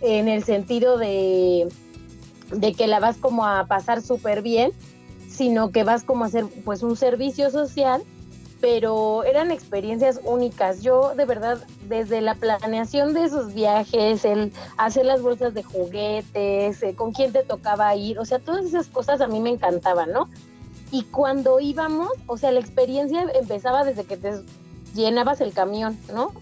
[0.00, 1.68] en el sentido de,
[2.52, 4.72] de que la vas como a pasar súper bien,
[5.28, 8.02] sino que vas como a hacer pues un servicio social,
[8.60, 10.82] pero eran experiencias únicas.
[10.82, 16.82] Yo de verdad, desde la planeación de esos viajes, el hacer las bolsas de juguetes,
[16.82, 20.12] eh, con quién te tocaba ir, o sea, todas esas cosas a mí me encantaban,
[20.12, 20.28] ¿no?
[20.90, 24.32] Y cuando íbamos, o sea, la experiencia empezaba desde que te
[24.94, 26.32] llenabas el camión, ¿no?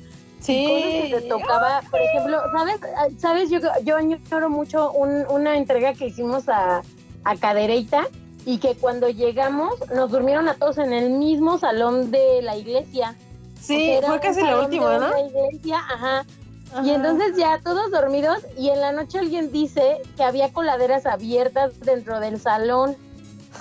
[0.41, 0.65] Sí.
[0.65, 2.77] Cosas que te tocaba, por ejemplo, ¿sabes?
[3.19, 3.51] ¿Sabes?
[3.51, 6.83] Yo, yo añoro mucho un, una entrega que hicimos a,
[7.25, 8.07] a Cadereyta
[8.45, 13.17] y que cuando llegamos nos durmieron a todos en el mismo salón de la iglesia.
[13.61, 15.11] Sí, o sea, fue casi la última, ¿no?
[15.11, 16.25] La iglesia, ajá.
[16.73, 16.85] Ajá.
[16.85, 21.81] Y entonces ya todos dormidos y en la noche alguien dice que había coladeras abiertas
[21.81, 22.97] dentro del salón.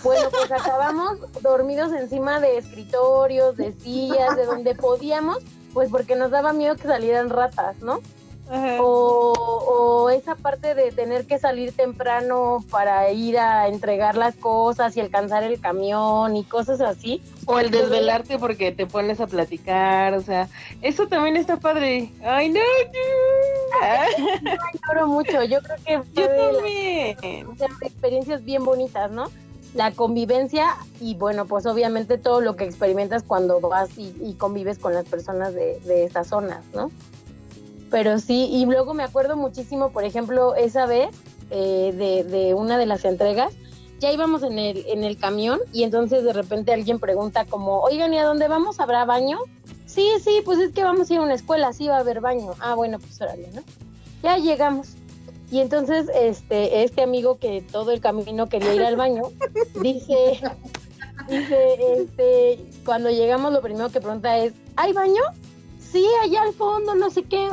[0.04, 5.40] Bueno, pues acabamos dormidos encima de escritorios, de sillas, de donde podíamos,
[5.74, 8.02] pues porque nos daba miedo que salieran ratas, ¿no?
[8.80, 9.34] O,
[9.68, 15.02] o, esa parte de tener que salir temprano para ir a entregar las cosas y
[15.02, 17.24] alcanzar el camión y cosas así.
[17.48, 20.48] O el desvelarte porque te pones a platicar, o sea,
[20.84, 22.12] eso también está padre.
[22.24, 24.42] Ay, no, no.
[24.44, 27.48] Yo lloro mucho, yo creo que yo también.
[27.58, 29.32] Las, experiencias bien bonitas, ¿no?
[29.76, 34.94] La convivencia y bueno, pues obviamente todo lo que experimentas cuando vas y, convives con
[34.94, 36.90] las personas de, de estas zonas, ¿no?
[37.96, 41.16] pero sí, y luego me acuerdo muchísimo, por ejemplo, esa vez
[41.50, 43.54] eh, de, de, una de las entregas,
[44.00, 48.14] ya íbamos en el, en el camión y entonces de repente alguien pregunta como, oigan,
[48.14, 48.82] ¿y a dónde vamos?
[48.82, 49.40] ¿Habrá baño?
[49.86, 52.20] Sí, sí, pues es que vamos a ir a una escuela, sí va a haber
[52.20, 52.52] baño.
[52.60, 53.62] Ah, bueno, pues órale, ¿no?
[54.24, 54.96] Ya llegamos.
[55.52, 59.24] Y entonces este, este amigo que todo el camino quería ir al baño,
[59.82, 60.40] dice,
[61.30, 65.22] dice, este, cuando llegamos lo primero que pregunta es, ¿hay baño?
[65.96, 67.50] sí, allá al fondo, no sé qué.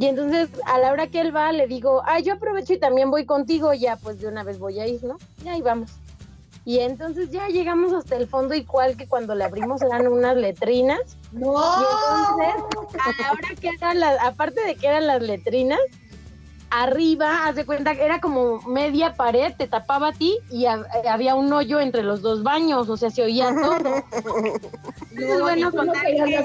[0.00, 3.10] Y entonces a la hora que él va, le digo, ah, yo aprovecho y también
[3.10, 5.18] voy contigo, ya pues de una vez voy a ir, ¿no?
[5.44, 5.90] Y ahí vamos.
[6.64, 11.18] Y entonces ya llegamos hasta el fondo, igual que cuando le abrimos eran unas letrinas.
[11.32, 11.52] ¡No!
[11.52, 11.84] Y
[12.46, 15.80] entonces, ahora que eran las, aparte de que eran las letrinas,
[16.70, 20.84] arriba, haz de cuenta que era como media pared, te tapaba a ti y a,
[21.08, 24.02] había un hoyo entre los dos baños, o sea, se oía todo.
[25.10, 26.42] Entonces, bueno, contar que ya,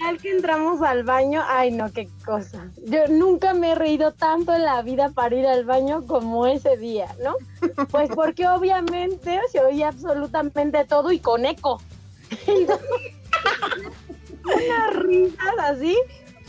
[0.00, 2.70] tal que entramos al baño, ay no, qué cosa.
[2.86, 6.76] Yo nunca me he reído tanto en la vida para ir al baño como ese
[6.76, 7.36] día, ¿no?
[7.90, 11.82] Pues porque obviamente se oía absolutamente todo y con eco.
[14.44, 15.96] Unas risas así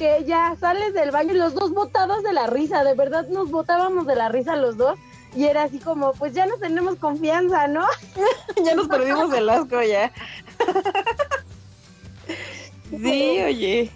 [0.01, 3.51] que ya sales del baño y los dos botados de la risa, de verdad nos
[3.51, 4.97] botábamos de la risa los dos
[5.35, 7.85] y era así como, pues ya no tenemos confianza, ¿no?
[8.65, 10.11] ya nos perdimos el asco ya.
[12.89, 13.91] sí, oye.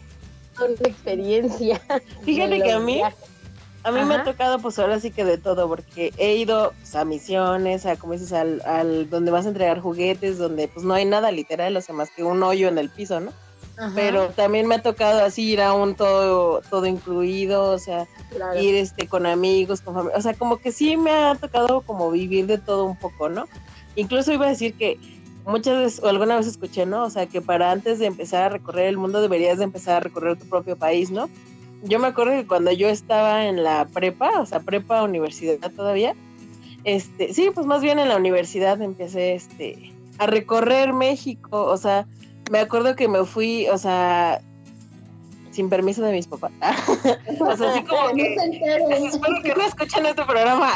[0.55, 1.81] Con experiencia.
[2.21, 4.05] Fíjate que a mí, a mí Ajá.
[4.05, 7.87] me ha tocado pues ahora sí que de todo, porque he ido pues, a misiones,
[7.87, 11.31] a como dices, al, al donde vas a entregar juguetes, donde pues no hay nada
[11.31, 13.33] literal, o sea, más que un hoyo en el piso, ¿no?
[13.77, 13.91] Ajá.
[13.93, 18.61] pero también me ha tocado así ir a un todo todo incluido, o sea, claro.
[18.61, 22.09] ir este con amigos, con familia, o sea, como que sí me ha tocado como
[22.11, 23.47] vivir de todo un poco, ¿no?
[23.95, 24.97] Incluso iba a decir que
[25.45, 27.03] muchas veces o alguna vez escuché, ¿no?
[27.03, 29.99] O sea, que para antes de empezar a recorrer el mundo deberías de empezar a
[29.99, 31.29] recorrer tu propio país, ¿no?
[31.83, 36.15] Yo me acuerdo que cuando yo estaba en la prepa, o sea, prepa universidad todavía,
[36.83, 42.07] este, sí, pues más bien en la universidad empecé este a recorrer México, o sea,
[42.51, 44.41] me acuerdo que me fui, o sea,
[45.51, 46.51] sin permiso de mis papás.
[47.39, 48.35] o sea, así como que.
[49.07, 50.71] espero que no escuchen este programa.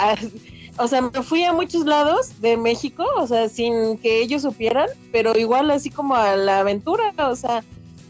[0.78, 4.90] o sea, me fui a muchos lados de México, o sea, sin que ellos supieran,
[5.12, 7.64] pero igual así como a la aventura, o sea,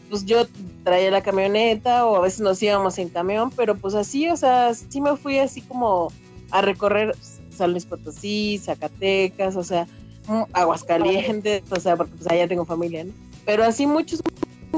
[0.08, 0.46] pues yo
[0.84, 4.72] traía la camioneta o a veces nos íbamos en camión, pero pues así, o sea,
[4.74, 6.12] sí me fui así como
[6.50, 7.14] a recorrer
[7.50, 9.86] San Luis Potosí, Zacatecas, o sea,
[10.26, 13.12] mm, Aguascalientes, o sea, porque pues allá tengo familia, ¿no?
[13.44, 14.20] Pero así muchos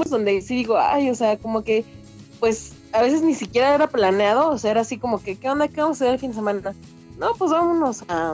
[0.09, 1.85] donde sí digo, ay, o sea, como que,
[2.39, 5.67] pues a veces ni siquiera era planeado, o sea, era así como que, ¿qué onda?
[5.67, 6.73] ¿Qué vamos a hacer el fin de semana?
[7.17, 8.33] No, pues vámonos a,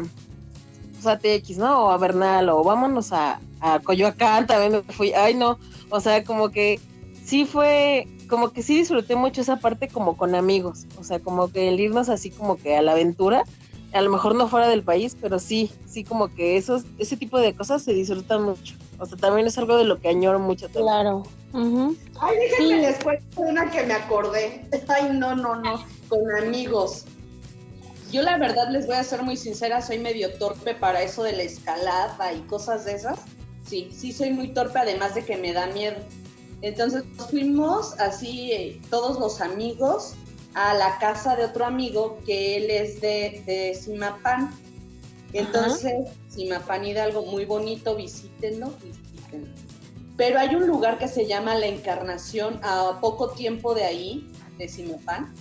[0.94, 1.86] pues a TX, ¿no?
[1.86, 5.58] O a Bernal, o vámonos a, a Coyoacán, también me fui, ay, no,
[5.90, 6.80] o sea, como que
[7.24, 11.52] sí fue, como que sí disfruté mucho esa parte como con amigos, o sea, como
[11.52, 13.44] que el irnos así como que a la aventura,
[13.94, 17.40] a lo mejor no fuera del país, pero sí, sí como que esos, ese tipo
[17.40, 18.76] de cosas se disfrutan mucho.
[19.00, 20.68] O sea, también es algo de lo que añoro mucho.
[20.70, 21.24] Claro.
[21.54, 24.68] Ay, déjenme después una que me acordé.
[24.88, 27.06] Ay, no, no, no, con amigos.
[28.12, 31.34] Yo la verdad les voy a ser muy sincera, soy medio torpe para eso de
[31.34, 33.20] la escalada y cosas de esas.
[33.68, 35.98] Sí, sí soy muy torpe, además de que me da miedo.
[36.62, 40.16] Entonces fuimos así, eh, todos los amigos,
[40.60, 44.52] a la casa de otro amigo que él es de, de Simapán.
[45.32, 45.94] Entonces,
[46.28, 49.48] Simapán Hidalgo, muy bonito, visítenlo, visítenlo.
[50.18, 54.68] Pero hay un lugar que se llama La Encarnación, a poco tiempo de ahí, de
[54.68, 55.34] Simapán,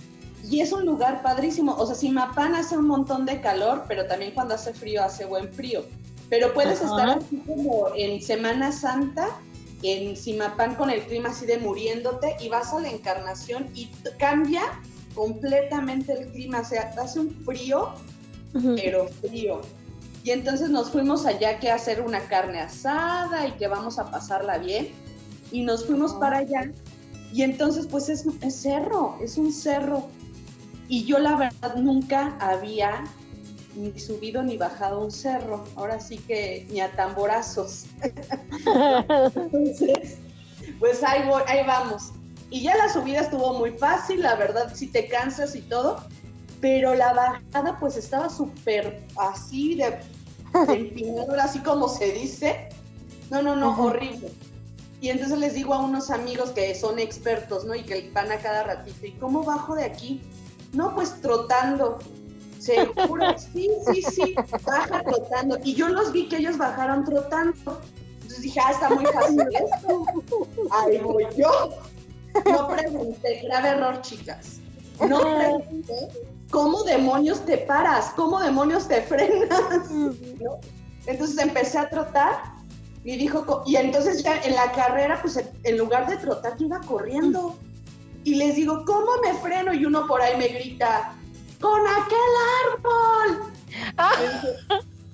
[0.49, 1.75] y es un lugar padrísimo.
[1.75, 5.51] O sea, Simapán hace un montón de calor, pero también cuando hace frío hace buen
[5.51, 5.83] frío.
[6.29, 9.27] Pero puedes estar así como en Semana Santa,
[9.83, 14.61] en Simapán con el clima así de muriéndote, y vas a la Encarnación y cambia
[15.13, 16.61] completamente el clima.
[16.61, 17.89] O sea, hace un frío,
[18.75, 19.61] pero frío.
[20.23, 24.11] Y entonces nos fuimos allá que a hacer una carne asada y que vamos a
[24.11, 24.89] pasarla bien.
[25.51, 26.71] Y nos fuimos para allá.
[27.33, 30.07] Y entonces pues es, es cerro, es un cerro.
[30.87, 33.03] Y yo la verdad nunca había
[33.75, 35.63] ni subido ni bajado un cerro.
[35.75, 37.85] Ahora sí que ni a tamborazos.
[39.35, 40.17] entonces,
[40.79, 42.11] pues ahí, voy, ahí vamos.
[42.49, 46.03] Y ya la subida estuvo muy fácil, la verdad, si te cansas y todo,
[46.61, 49.99] pero la bajada pues estaba súper así de,
[50.67, 52.69] de empinadura, así como se dice.
[53.29, 54.31] No, no, no, horrible.
[55.01, 57.75] Y entonces les digo a unos amigos que son expertos, ¿no?
[57.75, 60.21] Y que van a cada ratito, ¿y cómo bajo de aquí?
[60.73, 61.99] No, pues trotando.
[62.59, 64.35] Seguro, sí, sí, sí,
[64.65, 65.57] baja trotando.
[65.63, 67.79] Y yo los vi que ellos bajaron trotando.
[68.13, 70.05] Entonces dije, ah, está muy fácil esto.
[70.71, 71.69] Ahí voy yo.
[72.45, 74.59] No pregunté, grave error, chicas.
[75.07, 76.09] No pregunté
[76.51, 79.89] cómo demonios te paras, cómo demonios te frenas.
[79.91, 80.59] ¿no?
[81.05, 82.59] Entonces empecé a trotar
[83.03, 86.79] y dijo, y entonces ya en la carrera, pues en lugar de trotar, yo iba
[86.81, 87.55] corriendo.
[88.25, 89.73] Y les digo, ¿cómo me freno?
[89.73, 91.15] Y uno por ahí me grita,
[91.61, 92.17] ¡con aquel
[92.67, 93.53] árbol!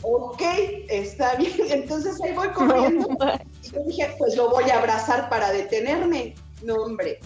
[0.02, 0.42] ok,
[0.90, 1.54] está bien.
[1.70, 3.08] Entonces ahí voy corriendo.
[3.62, 6.34] Y yo dije, pues lo voy a abrazar para detenerme.
[6.66, 7.20] No, hombre.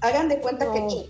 [0.00, 1.08] Hagan de cuenta que choqué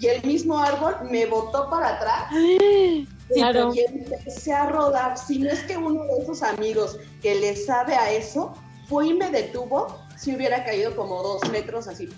[0.00, 2.32] y el mismo árbol me botó para atrás.
[3.34, 3.74] Claro.
[3.74, 5.18] Y empecé a rodar.
[5.18, 8.54] Si no es que uno de esos amigos que le sabe a eso
[8.88, 12.08] fue y me detuvo, si hubiera caído como dos metros así,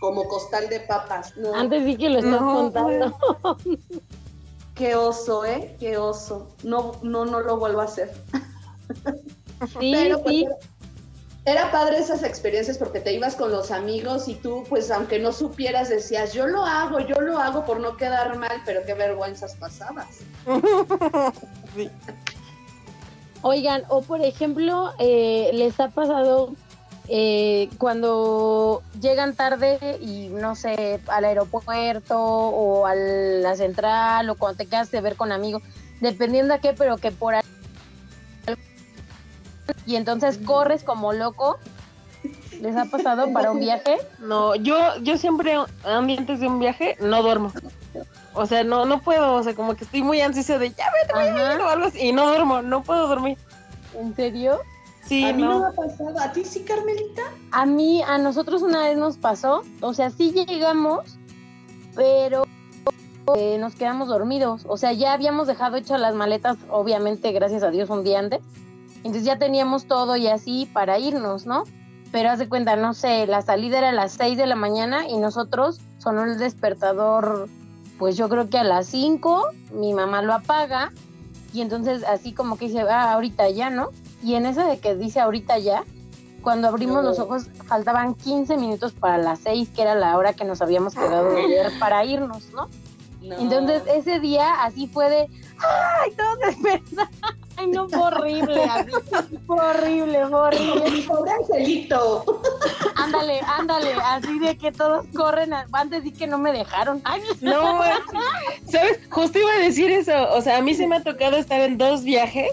[0.00, 1.36] como costal de papas.
[1.36, 1.54] No.
[1.54, 3.16] Antes sí que lo estás No, contando.
[4.74, 5.76] Qué oso, ¿eh?
[5.78, 6.48] Qué oso.
[6.64, 8.12] No, no, no lo vuelvo a hacer.
[9.78, 10.46] Sí, Pero, pues, sí.
[11.46, 15.30] Era padre esas experiencias porque te ibas con los amigos y tú, pues aunque no
[15.32, 19.54] supieras, decías, yo lo hago, yo lo hago por no quedar mal, pero qué vergüenzas
[19.56, 20.20] pasabas.
[23.42, 26.54] Oigan, o por ejemplo, eh, les ha pasado
[27.08, 34.56] eh, cuando llegan tarde y no sé, al aeropuerto o a la central o cuando
[34.56, 35.62] te quedas de ver con amigos,
[36.00, 37.34] dependiendo a qué, pero que por.
[39.86, 41.58] Y entonces corres como loco.
[42.60, 43.98] ¿Les ha pasado para un viaje?
[44.18, 47.52] No, yo, yo siempre, antes de un viaje, no duermo.
[48.32, 51.14] O sea, no, no puedo, o sea, como que estoy muy ansiosa de ya vete,
[51.14, 51.48] voy a Ajá.
[51.48, 53.38] ver", o algo así, y no duermo, no puedo dormir.
[53.94, 54.58] ¿En serio?
[55.04, 55.50] Sí, a mí no.
[55.50, 55.60] no.
[55.60, 56.18] me ha pasado.
[56.18, 57.22] ¿A ti sí, Carmelita?
[57.52, 61.18] A mí, a nosotros una vez nos pasó, o sea, sí llegamos,
[61.94, 62.44] pero
[63.36, 64.62] eh, nos quedamos dormidos.
[64.66, 68.40] O sea, ya habíamos dejado hechas las maletas, obviamente, gracias a Dios, un día antes.
[69.04, 71.64] Entonces ya teníamos todo y así para irnos, ¿no?
[72.10, 75.08] Pero haz de cuenta, no sé, la salida era a las 6 de la mañana
[75.08, 77.48] y nosotros sonó el despertador,
[77.98, 80.90] pues yo creo que a las 5, mi mamá lo apaga
[81.52, 83.90] y entonces así como que dice, ah, ahorita ya, ¿no?
[84.22, 85.84] Y en eso de que dice ahorita ya,
[86.42, 90.44] cuando abrimos los ojos faltaban 15 minutos para las 6, que era la hora que
[90.44, 92.68] nos habíamos quedado de ver para irnos, ¿no?
[93.22, 93.38] No.
[93.38, 95.28] Entonces ese día así fue de,
[95.58, 96.12] ¡ay!
[96.16, 97.08] Todo despertado.
[97.56, 98.62] Ay, no, fue horrible,
[99.46, 101.04] fue horrible, fue horrible.
[101.06, 102.24] Pobre Angelito.
[102.96, 107.00] Ándale, ándale, así de que todos corren, antes y que no me dejaron.
[107.04, 107.80] Ay, No,
[108.70, 109.00] ¿sabes?
[109.10, 111.78] Justo iba a decir eso, o sea, a mí se me ha tocado estar en
[111.78, 112.52] dos viajes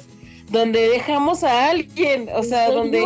[0.50, 3.06] donde dejamos a alguien, o sea, donde,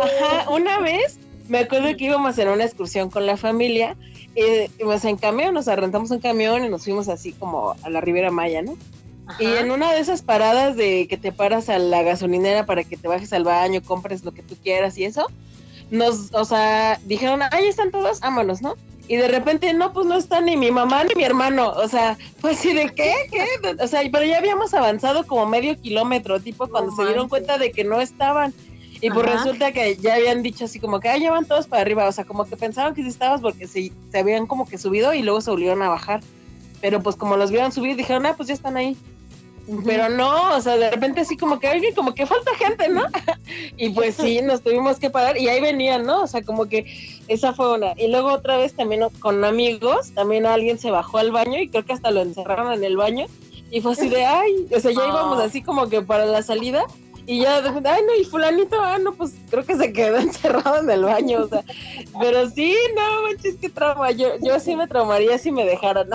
[0.00, 1.18] ajá, una vez
[1.48, 3.96] me acuerdo que íbamos en una excursión con la familia,
[4.34, 8.00] y íbamos en camión, nos rentamos un camión y nos fuimos así como a la
[8.00, 8.76] Ribera Maya, ¿no?
[9.38, 12.96] Y en una de esas paradas de que te paras a la gasolinera para que
[12.96, 15.26] te bajes al baño, compres lo que tú quieras y eso,
[15.90, 18.74] nos, o sea, dijeron, ahí están todos, vámonos, ¿no?
[19.06, 21.72] Y de repente, no, pues no está ni mi mamá ni mi hermano.
[21.72, 23.12] O sea, pues sí, ¿de qué?
[23.30, 23.44] ¿Qué?
[23.82, 27.70] O sea, pero ya habíamos avanzado como medio kilómetro, tipo, cuando se dieron cuenta de
[27.70, 28.54] que no estaban.
[29.02, 31.82] Y pues resulta que ya habían dicho así como que, ah, ya van todos para
[31.82, 32.08] arriba.
[32.08, 35.12] O sea, como que pensaban que sí estabas porque se, se habían como que subido
[35.12, 36.20] y luego se volvieron a bajar.
[36.80, 38.96] Pero pues como los vieron subir, dijeron, ah, pues ya están ahí.
[39.84, 43.02] Pero no, o sea, de repente así como que, oye, como que falta gente, ¿no?
[43.76, 46.22] y pues sí, nos tuvimos que parar y ahí venían, ¿no?
[46.22, 46.86] O sea, como que
[47.28, 47.94] esa fue una.
[47.96, 51.84] Y luego otra vez también con amigos, también alguien se bajó al baño y creo
[51.84, 53.26] que hasta lo encerraron en el baño.
[53.70, 56.86] Y fue así de, ay, o sea, ya íbamos así como que para la salida
[57.26, 60.90] y ya, ay, no, y fulanito, ah, no, pues creo que se quedó encerrado en
[60.90, 61.64] el baño, o sea,
[62.20, 66.08] pero sí, no, manches, qué trauma, yo, yo sí me traumaría si me dejaran.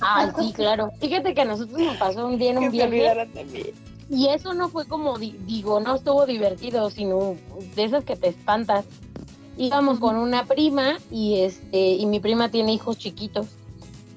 [0.00, 0.90] Ay, sí, claro.
[1.00, 3.74] Fíjate que a nosotros nos pasó un día en un viaje.
[4.10, 7.36] Y eso no fue como, digo, no estuvo divertido, sino
[7.74, 8.86] de esas que te espantas.
[9.58, 13.48] Íbamos con una prima y este y mi prima tiene hijos chiquitos,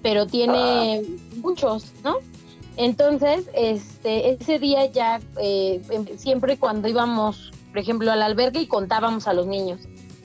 [0.03, 1.37] pero tiene ah.
[1.41, 2.17] muchos, ¿no?
[2.77, 8.67] Entonces, este, ese día ya eh, em, siempre cuando íbamos, por ejemplo, al albergue y
[8.67, 9.79] contábamos a los niños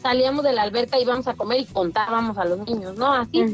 [0.07, 3.12] salíamos de la alberca, íbamos a comer y contábamos a los niños, ¿no?
[3.12, 3.44] Así.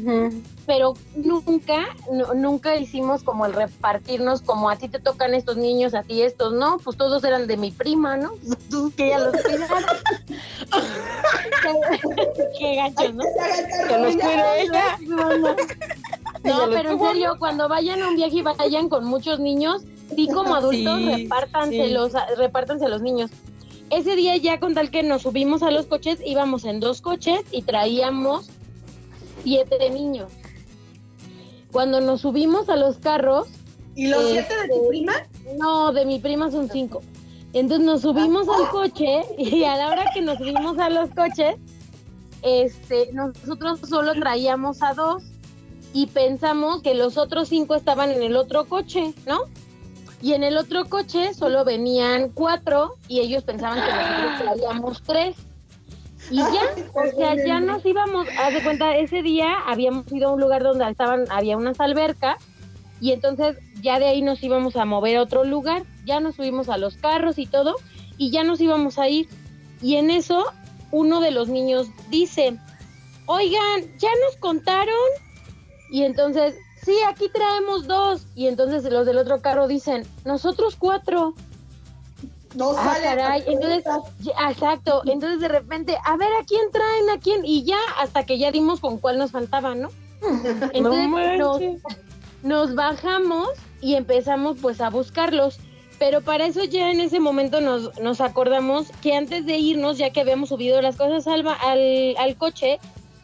[0.66, 1.96] Pero nunca,
[2.34, 6.52] nunca hicimos como el repartirnos, como a ti te tocan estos niños, a ti estos,
[6.52, 6.76] ¿no?
[6.78, 8.32] Pues todos eran de mi prima, ¿no?
[8.70, 9.82] Tú que ya los cuidaron.
[12.58, 13.24] qué, gachos, ¿no?
[13.88, 14.98] Que los cuide ella.
[15.06, 15.56] No,
[16.42, 19.82] pero en serio, cuando vayan a un viaje y vayan con muchos niños,
[20.14, 23.30] sí como adultos, repártanselos, repártanse los niños
[23.92, 27.42] ese día ya con tal que nos subimos a los coches, íbamos en dos coches
[27.50, 28.48] y traíamos
[29.44, 30.32] siete niños.
[31.70, 33.48] Cuando nos subimos a los carros...
[33.94, 35.12] ¿Y los siete de tu este, prima?
[35.58, 37.02] No, de mi prima son cinco.
[37.52, 41.56] Entonces nos subimos al coche y a la hora que nos subimos a los coches,
[42.40, 45.22] este, nosotros solo traíamos a dos
[45.92, 49.42] y pensamos que los otros cinco estaban en el otro coche, ¿no?
[50.22, 55.36] Y en el otro coche solo venían cuatro y ellos pensaban que nosotros traíamos tres.
[56.30, 56.62] Y ya,
[56.94, 60.62] o sea, ya nos íbamos, haz de cuenta, ese día habíamos ido a un lugar
[60.62, 62.36] donde estaban, había unas albercas
[63.00, 66.68] y entonces ya de ahí nos íbamos a mover a otro lugar, ya nos subimos
[66.68, 67.74] a los carros y todo
[68.16, 69.28] y ya nos íbamos a ir.
[69.82, 70.44] Y en eso
[70.92, 72.56] uno de los niños dice,
[73.26, 74.94] oigan, ya nos contaron.
[75.92, 78.26] Y entonces sí, aquí traemos dos.
[78.34, 81.34] Y entonces los del otro carro dicen, nosotros cuatro.
[82.54, 83.44] No ah, caray.
[83.46, 83.84] Entonces,
[84.48, 85.02] exacto.
[85.04, 87.44] Entonces de repente, a ver a quién traen, a quién.
[87.44, 89.90] Y ya, hasta que ya dimos con cuál nos faltaba, ¿no?
[90.72, 91.82] Entonces
[92.42, 93.50] nos, bajamos
[93.82, 95.58] y empezamos pues a buscarlos.
[95.98, 100.10] Pero para eso ya en ese momento nos, nos acordamos que antes de irnos, ya
[100.10, 102.80] que habíamos subido las cosas al, al, al coche,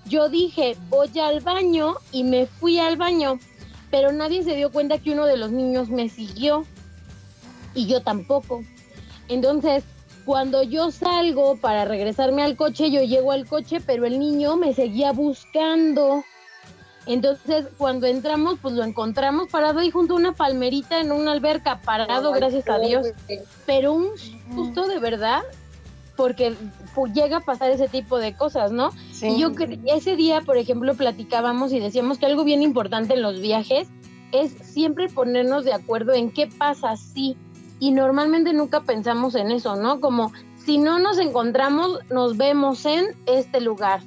[0.08, 3.38] yo dije, voy al baño y me fui al baño,
[3.90, 6.64] pero nadie se dio cuenta que uno de los niños me siguió
[7.74, 8.62] y yo tampoco.
[9.28, 9.84] Entonces,
[10.24, 14.74] cuando yo salgo para regresarme al coche, yo llego al coche, pero el niño me
[14.74, 16.24] seguía buscando.
[17.06, 21.80] Entonces, cuando entramos, pues lo encontramos parado ahí junto a una palmerita en una alberca,
[21.80, 23.06] parado, gracias a Dios.
[23.64, 24.08] Pero un
[24.54, 25.42] susto de verdad,
[26.18, 26.52] porque
[27.14, 28.90] llega a pasar ese tipo de cosas, ¿no?
[29.22, 29.52] Y yo
[29.86, 33.88] ese día, por ejemplo, platicábamos y decíamos que algo bien importante en los viajes
[34.32, 37.36] es siempre ponernos de acuerdo en qué pasa si
[37.78, 40.00] y normalmente nunca pensamos en eso, ¿no?
[40.00, 44.00] Como si no nos encontramos, nos vemos en este lugar.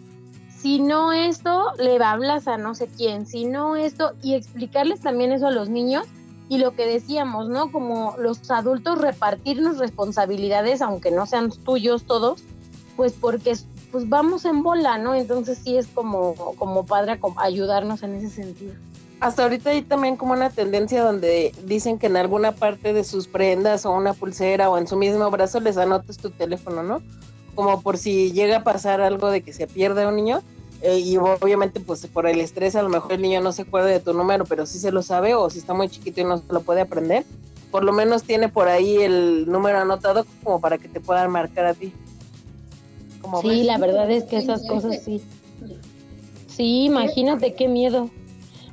[0.49, 3.26] Si no esto, le hablas a no sé quién.
[3.26, 6.05] Si no esto, y explicarles también eso a los niños
[6.52, 7.72] y lo que decíamos, ¿no?
[7.72, 12.43] Como los adultos repartirnos responsabilidades, aunque no sean tuyos todos,
[12.97, 13.56] pues porque
[13.89, 15.16] pues vamos en bola, ¿no?
[15.16, 18.74] Entonces sí es como, como padre ayudarnos en ese sentido.
[19.22, 23.30] Hasta ahorita hay también como una tendencia donde dicen que en alguna parte de sus
[23.30, 27.02] prendas o una pulsera o en su mismo brazo les anotes tu teléfono, ¿no?
[27.56, 30.41] Como por si llega a pasar algo de que se pierda un niño,
[30.82, 33.88] eh, y obviamente pues por el estrés a lo mejor el niño no se acuerda
[33.88, 36.38] de tu número, pero sí se lo sabe o si está muy chiquito y no
[36.38, 37.23] se lo puede aprender,
[37.69, 41.65] por lo menos tiene por ahí el número anotado como para que te puedan marcar
[41.67, 41.93] a ti.
[43.41, 45.21] sí, la verdad es que esas cosas sí.
[46.47, 48.09] Sí, imagínate qué miedo.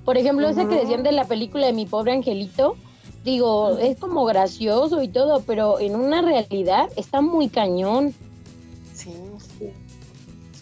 [0.05, 2.77] Por ejemplo, ese que decían de la película de mi pobre angelito,
[3.25, 8.15] digo, es como gracioso y todo, pero en una realidad está muy cañón.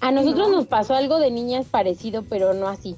[0.06, 2.94] A nosotros nos pasó algo de niñas parecido, pero no así.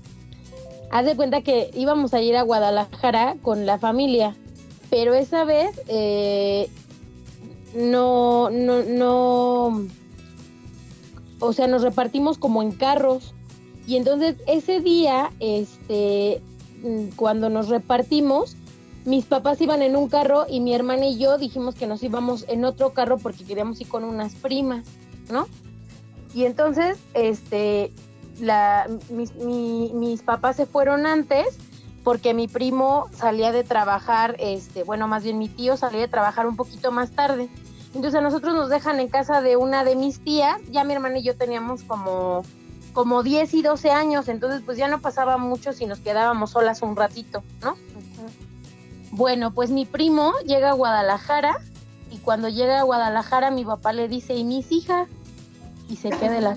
[0.90, 4.36] Haz de cuenta que íbamos a ir a Guadalajara con la familia,
[4.90, 6.68] pero esa vez eh,
[7.74, 9.86] no, no, no,
[11.40, 13.32] o sea, nos repartimos como en carros.
[13.86, 16.42] Y entonces ese día, este,
[17.16, 18.54] cuando nos repartimos,
[19.06, 22.44] mis papás iban en un carro y mi hermana y yo dijimos que nos íbamos
[22.48, 24.84] en otro carro porque queríamos ir con unas primas,
[25.32, 25.46] ¿no?
[26.34, 27.92] Y entonces, este,
[28.40, 31.58] la, mis, mis papás se fueron antes
[32.04, 36.46] porque mi primo salía de trabajar, este, bueno, más bien mi tío salía de trabajar
[36.46, 37.48] un poquito más tarde.
[37.88, 41.18] Entonces a nosotros nos dejan en casa de una de mis tías, ya mi hermana
[41.18, 42.44] y yo teníamos como
[42.92, 46.82] como 10 y 12 años, entonces pues ya no pasaba mucho si nos quedábamos solas
[46.82, 47.76] un ratito, ¿no?
[49.12, 51.60] Bueno, pues mi primo llega a Guadalajara
[52.10, 55.08] y cuando llega a Guadalajara mi papá le dice, ¿y mis hijas?
[55.88, 56.56] Y se queda la...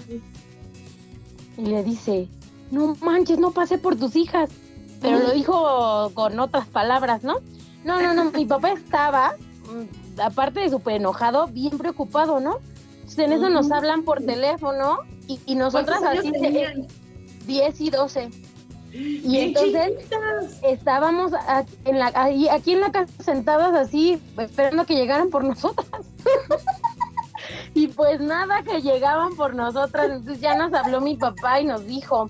[1.57, 2.27] Y le dice,
[2.71, 4.49] no manches, no pasé por tus hijas.
[5.01, 7.38] Pero lo dijo con otras palabras, ¿no?
[7.84, 9.34] No, no, no, mi papá estaba,
[9.65, 12.59] mm, aparte de súper enojado, bien preocupado, ¿no?
[13.11, 16.88] Entonces en eso nos hablan por teléfono y, nosotras así de
[17.45, 18.29] 10 y 12.
[18.93, 22.07] Y entonces estábamos aquí en, la,
[22.51, 25.88] aquí en la casa sentadas así, esperando que llegaran por nosotras.
[27.74, 30.09] y pues nada, que llegaban por nosotras.
[30.09, 32.30] Entonces ya nos habló mi papá y nos dijo,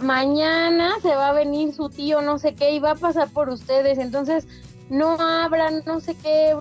[0.00, 3.48] mañana se va a venir su tío, no sé qué, y va a pasar por
[3.48, 3.98] ustedes.
[3.98, 4.46] Entonces
[4.88, 6.56] no abran, no sé qué,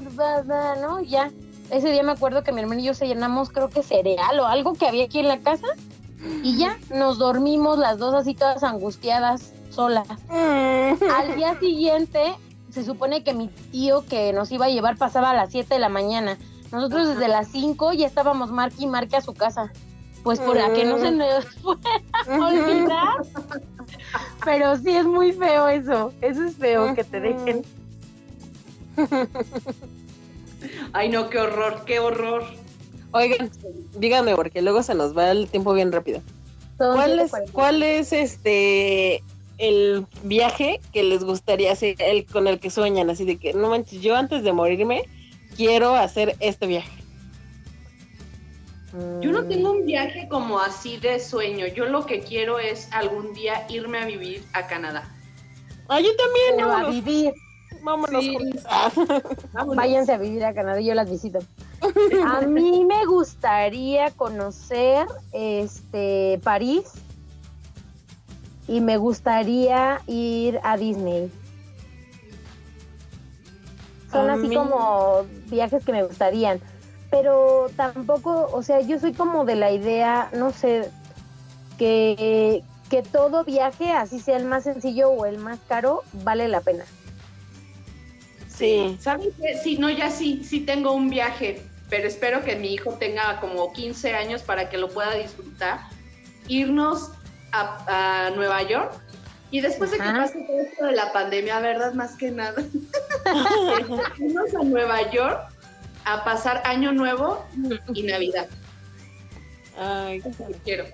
[0.81, 1.01] ¿no?
[1.01, 1.31] Ya
[1.69, 4.45] ese día me acuerdo que mi hermano y yo se llenamos, creo que cereal o
[4.45, 5.67] algo que había aquí en la casa.
[6.43, 10.07] Y ya nos dormimos las dos así todas angustiadas, solas.
[10.29, 12.33] Al día siguiente,
[12.71, 15.79] se supone que mi tío que nos iba a llevar pasaba a las 7 de
[15.79, 16.37] la mañana.
[16.71, 19.71] Nosotros desde las 5 ya estábamos marque y marque a su casa.
[20.23, 21.45] Pues por la que no se nos
[22.25, 23.17] fuera olvidar.
[24.43, 26.11] Pero sí es muy feo eso.
[26.21, 27.63] Eso es feo que te dejen.
[30.93, 32.43] Ay, no, qué horror, qué horror.
[33.11, 33.49] Oigan,
[33.97, 36.21] díganme, porque luego se nos va el tiempo bien rápido.
[36.77, 39.23] ¿Cuál es, ¿Cuál es este
[39.57, 43.09] el viaje que les gustaría hacer, el con el que sueñan?
[43.09, 45.03] Así de que, no manches, yo antes de morirme
[45.57, 46.91] quiero hacer este viaje.
[49.21, 51.67] Yo no tengo un viaje como así de sueño.
[51.67, 55.03] Yo lo que quiero es algún día irme a vivir a Canadá.
[55.89, 56.57] Ah, yo también.
[56.57, 57.33] no a vivir.
[57.81, 58.25] Vámonos.
[59.75, 61.39] Váyanse a vivir a Canadá, yo las visito.
[62.25, 66.93] A mí me gustaría conocer este París
[68.67, 71.31] y me gustaría ir a Disney.
[74.11, 76.59] Son así como viajes que me gustarían,
[77.09, 80.89] pero tampoco, o sea, yo soy como de la idea, no sé,
[81.77, 86.61] que, que todo viaje, así sea el más sencillo o el más caro, vale la
[86.61, 86.85] pena.
[88.57, 88.97] Sí.
[88.99, 89.57] ¿Sabes qué?
[89.57, 93.71] Sí, no, ya sí, sí tengo un viaje, pero espero que mi hijo tenga como
[93.71, 95.81] 15 años para que lo pueda disfrutar.
[96.47, 97.11] Irnos
[97.51, 98.93] a, Nueva York
[99.51, 101.93] y después de que pase todo esto de la pandemia, ¿verdad?
[101.93, 102.61] Más que nada.
[104.19, 105.49] Irnos a Nueva York
[106.05, 107.45] a pasar Año Nuevo
[107.93, 108.47] y Navidad.
[109.77, 110.21] Ay,
[110.63, 110.85] quiero.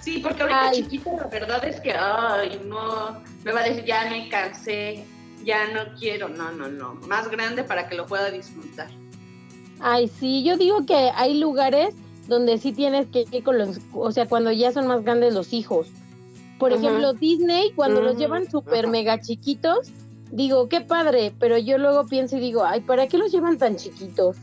[0.00, 4.08] Sí, porque ahorita chiquito la verdad es que, ay, no, me va a decir, ya
[4.08, 5.04] me cansé,
[5.44, 8.88] ya no quiero, no, no, no, más grande para que lo pueda disfrutar.
[9.80, 11.94] Ay, sí, yo digo que hay lugares
[12.28, 15.52] donde sí tienes que ir con los, o sea, cuando ya son más grandes los
[15.52, 15.88] hijos.
[16.58, 19.90] Por ejemplo, Disney, cuando los llevan súper mega chiquitos,
[20.30, 23.76] digo, qué padre, pero yo luego pienso y digo, ay, ¿para qué los llevan tan
[23.76, 24.36] chiquitos?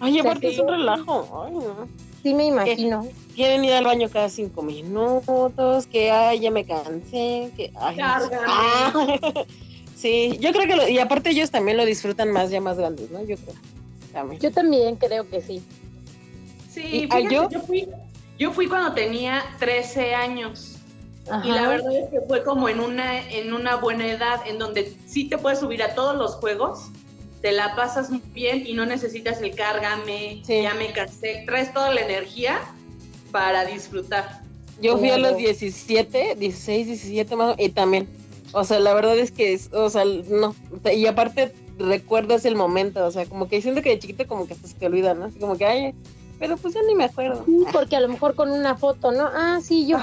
[0.00, 1.44] Ay, aparte es un relajo.
[1.46, 1.88] Ay,
[2.22, 3.06] Sí, me imagino.
[3.34, 7.96] Quieren ir al baño cada cinco minutos, que ay, ya me cansé, que ay,
[9.94, 13.10] Sí, yo creo que, lo, y aparte ellos también lo disfrutan más ya más grandes,
[13.10, 13.20] ¿no?
[13.24, 13.56] Yo creo.
[14.12, 14.40] También.
[14.40, 15.62] Yo también creo que sí.
[16.70, 17.48] Sí, yo?
[17.66, 17.88] fui,
[18.38, 20.77] yo fui cuando tenía 13 años.
[21.44, 24.94] Y la verdad es que fue como en una, en una buena edad, en donde
[25.06, 26.90] sí te puedes subir a todos los juegos,
[27.42, 31.92] te la pasas muy bien y no necesitas el cárgame, ya me cansé, traes toda
[31.92, 32.60] la energía
[33.30, 34.42] para disfrutar.
[34.80, 38.08] Yo fui a los 17, 16, 17 más, y también.
[38.52, 40.54] O sea, la verdad es que, es, o sea, no.
[40.94, 44.54] Y aparte recuerdas el momento, o sea, como que siento que de chiquito como que
[44.54, 45.26] hasta se te olvida, ¿no?
[45.26, 45.94] Así como que, ay,
[46.38, 47.44] pero pues ya ni me acuerdo.
[47.72, 49.28] porque a lo mejor con una foto, ¿no?
[49.32, 49.98] Ah, sí, yo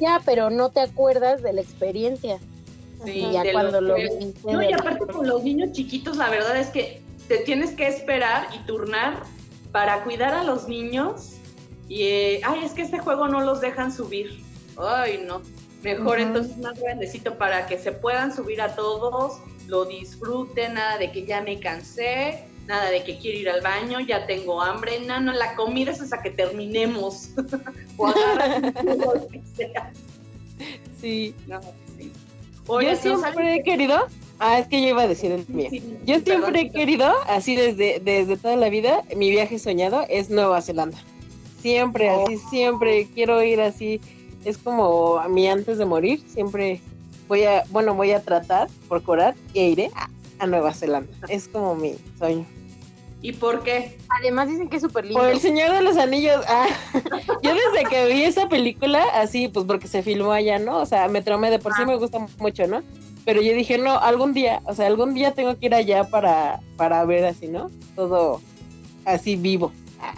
[0.00, 2.38] ya, pero no te acuerdas de la experiencia.
[3.04, 3.96] Sí, ya cuando lo
[4.44, 8.48] No, y aparte con los niños chiquitos, la verdad es que te tienes que esperar
[8.54, 9.22] y turnar
[9.72, 11.32] para cuidar a los niños.
[11.88, 14.40] Y, eh, ay, es que este juego no los dejan subir.
[14.76, 15.42] Ay, no.
[15.82, 21.12] Mejor entonces más grandecito para que se puedan subir a todos, lo disfruten, nada de
[21.12, 25.20] que ya me cansé, nada de que quiero ir al baño, ya tengo hambre, no,
[25.20, 27.30] no, la comida es hasta que terminemos.
[27.96, 28.08] o
[29.14, 29.92] lo que sea.
[31.00, 31.34] Sí.
[31.46, 31.60] No,
[31.98, 32.12] sí.
[32.66, 34.06] yo siempre he querido,
[34.38, 35.70] ah, es que yo iba a decir el mío.
[36.04, 40.62] yo siempre he querido, así desde, desde toda la vida, mi viaje soñado es Nueva
[40.62, 40.98] Zelanda.
[41.60, 42.50] Siempre, así, oh.
[42.50, 44.00] siempre quiero ir así.
[44.44, 46.80] Es como a mí antes de morir, siempre
[47.28, 49.90] voy a, bueno, voy a tratar, procurar e iré
[50.44, 51.12] a, Nueva Zelanda.
[51.28, 52.46] Es como mi sueño.
[53.22, 53.96] ¿Y por qué?
[54.20, 55.18] Además dicen que es súper lindo.
[55.18, 56.44] Por el Señor de los Anillos.
[56.46, 56.66] Ah,
[57.42, 60.78] yo desde que vi esa película, así, pues porque se filmó allá, ¿no?
[60.78, 61.86] O sea, me traumé de por sí, ah.
[61.86, 62.82] me gusta mucho, ¿no?
[63.24, 66.60] Pero yo dije, no, algún día, o sea, algún día tengo que ir allá para,
[66.76, 67.70] para ver así, ¿no?
[67.96, 68.42] Todo
[69.06, 69.72] así vivo.
[70.00, 70.14] Ah,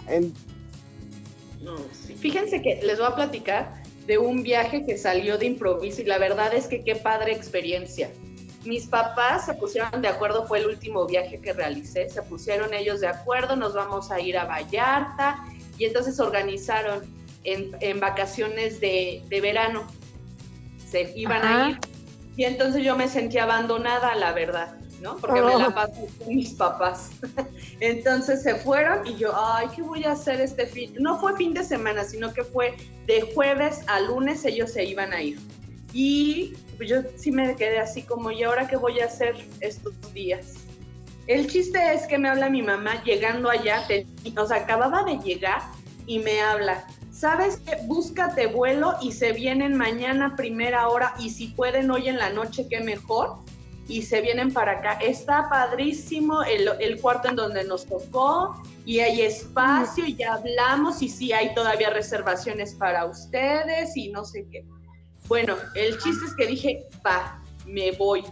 [2.19, 6.17] Fíjense que les voy a platicar de un viaje que salió de improviso y la
[6.17, 8.09] verdad es que qué padre experiencia
[8.67, 12.99] mis papás se pusieron de acuerdo, fue el último viaje que realicé, se pusieron ellos
[12.99, 15.43] de acuerdo, nos vamos a ir a Vallarta
[15.77, 19.87] y entonces organizaron en, vacaciones de, verano,
[20.89, 21.79] se iban a ir
[22.37, 25.17] y entonces yo me sentía abandonada, la verdad, ¿no?
[25.17, 25.73] Porque me la oh.
[25.73, 27.09] pasé con mis papás.
[27.79, 30.93] entonces se fueron y yo, ay, ¿qué voy a hacer este fin?
[30.99, 35.13] No fue fin de semana, sino que fue de jueves a lunes ellos se iban
[35.13, 35.39] a ir.
[35.93, 39.93] Y pues yo sí me quedé así como, ¿y ahora qué voy a hacer estos
[40.13, 40.53] días?
[41.27, 43.85] El chiste es que me habla mi mamá llegando allá,
[44.37, 45.61] o sea, acababa de llegar
[46.05, 47.77] y me habla, ¿sabes qué?
[47.85, 52.67] Búscate vuelo y se vienen mañana primera hora y si pueden hoy en la noche,
[52.69, 53.39] qué mejor.
[53.89, 54.93] Y se vienen para acá.
[55.01, 61.01] Está padrísimo el, el cuarto en donde nos tocó y hay espacio y ya hablamos
[61.01, 64.65] y sí hay todavía reservaciones para ustedes y no sé qué.
[65.27, 68.23] Bueno, el chiste es que dije, va, me voy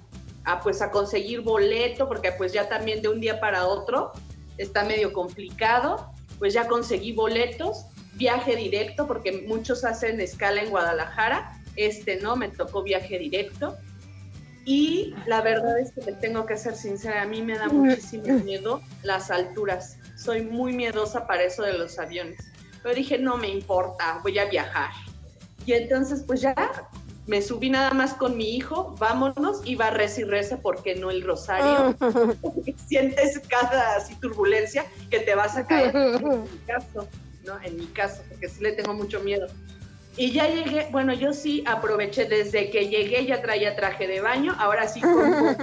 [0.46, 4.12] a pues a conseguir boleto, porque pues ya también de un día para otro
[4.58, 11.62] está medio complicado, pues ya conseguí boletos, viaje directo, porque muchos hacen escala en Guadalajara,
[11.76, 13.78] este no, me tocó viaje directo.
[14.68, 18.40] Y la verdad es que te tengo que ser sincera, a mí me da muchísimo
[18.40, 20.00] miedo las alturas.
[20.16, 22.40] Soy muy miedosa para eso de los aviones.
[22.82, 24.90] Pero dije, no me importa, voy a viajar.
[25.66, 26.56] Y entonces, pues ya
[27.28, 31.10] me subí nada más con mi hijo, vámonos, y va reza y reza porque no
[31.10, 31.96] el rosario.
[32.88, 35.96] Sientes cada así turbulencia que te vas a caer.
[35.96, 37.08] En mi caso,
[37.46, 37.60] ¿no?
[37.64, 39.48] En mi caso, porque sí le tengo mucho miedo.
[40.18, 44.56] Y ya llegué, bueno, yo sí aproveché desde que llegué, ya traía traje de baño,
[44.58, 45.58] ahora sí como,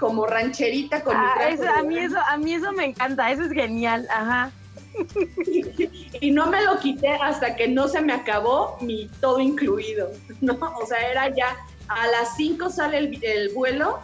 [0.00, 1.68] como rancherita con mi ah, traje.
[1.68, 4.50] a, mí eso, a mí eso me encanta, eso es genial, ajá.
[6.20, 10.58] y no me lo quité hasta que no se me acabó mi todo incluido, ¿no?
[10.80, 11.56] O sea, era ya
[11.88, 13.98] a las 5 sale el, vuelo,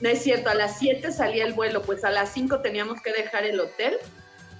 [0.00, 3.12] no es cierto, a las 7 salía el vuelo, pues a las 5 teníamos que
[3.12, 3.96] dejar el hotel,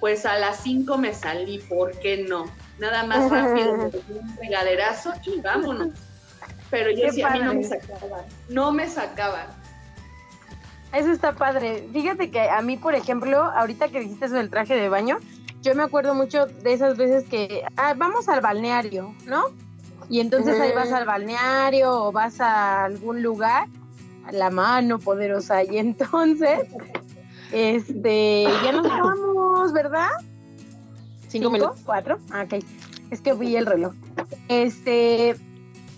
[0.01, 2.47] pues a las 5 me salí, ¿por qué no?
[2.79, 5.89] Nada más rápido, un regaderazo y vámonos.
[6.71, 9.47] Pero yo sí, a mí no me sacaban, no me sacaban.
[10.93, 11.89] Eso está padre.
[11.93, 15.19] Fíjate que a mí, por ejemplo, ahorita que dijiste eso del traje de baño,
[15.63, 19.45] yo me acuerdo mucho de esas veces que ah, vamos al balneario, ¿no?
[20.11, 23.69] Y entonces ahí vas al balneario o vas a algún lugar,
[24.27, 26.69] a la mano poderosa, y entonces,
[27.53, 30.11] este, ya nos vamos, ¿verdad?
[31.29, 31.81] Cinco, minutos.
[31.87, 32.19] ¿Cuatro?
[32.31, 32.63] Ah, ok.
[33.11, 33.95] Es que vi el reloj.
[34.49, 35.31] Este,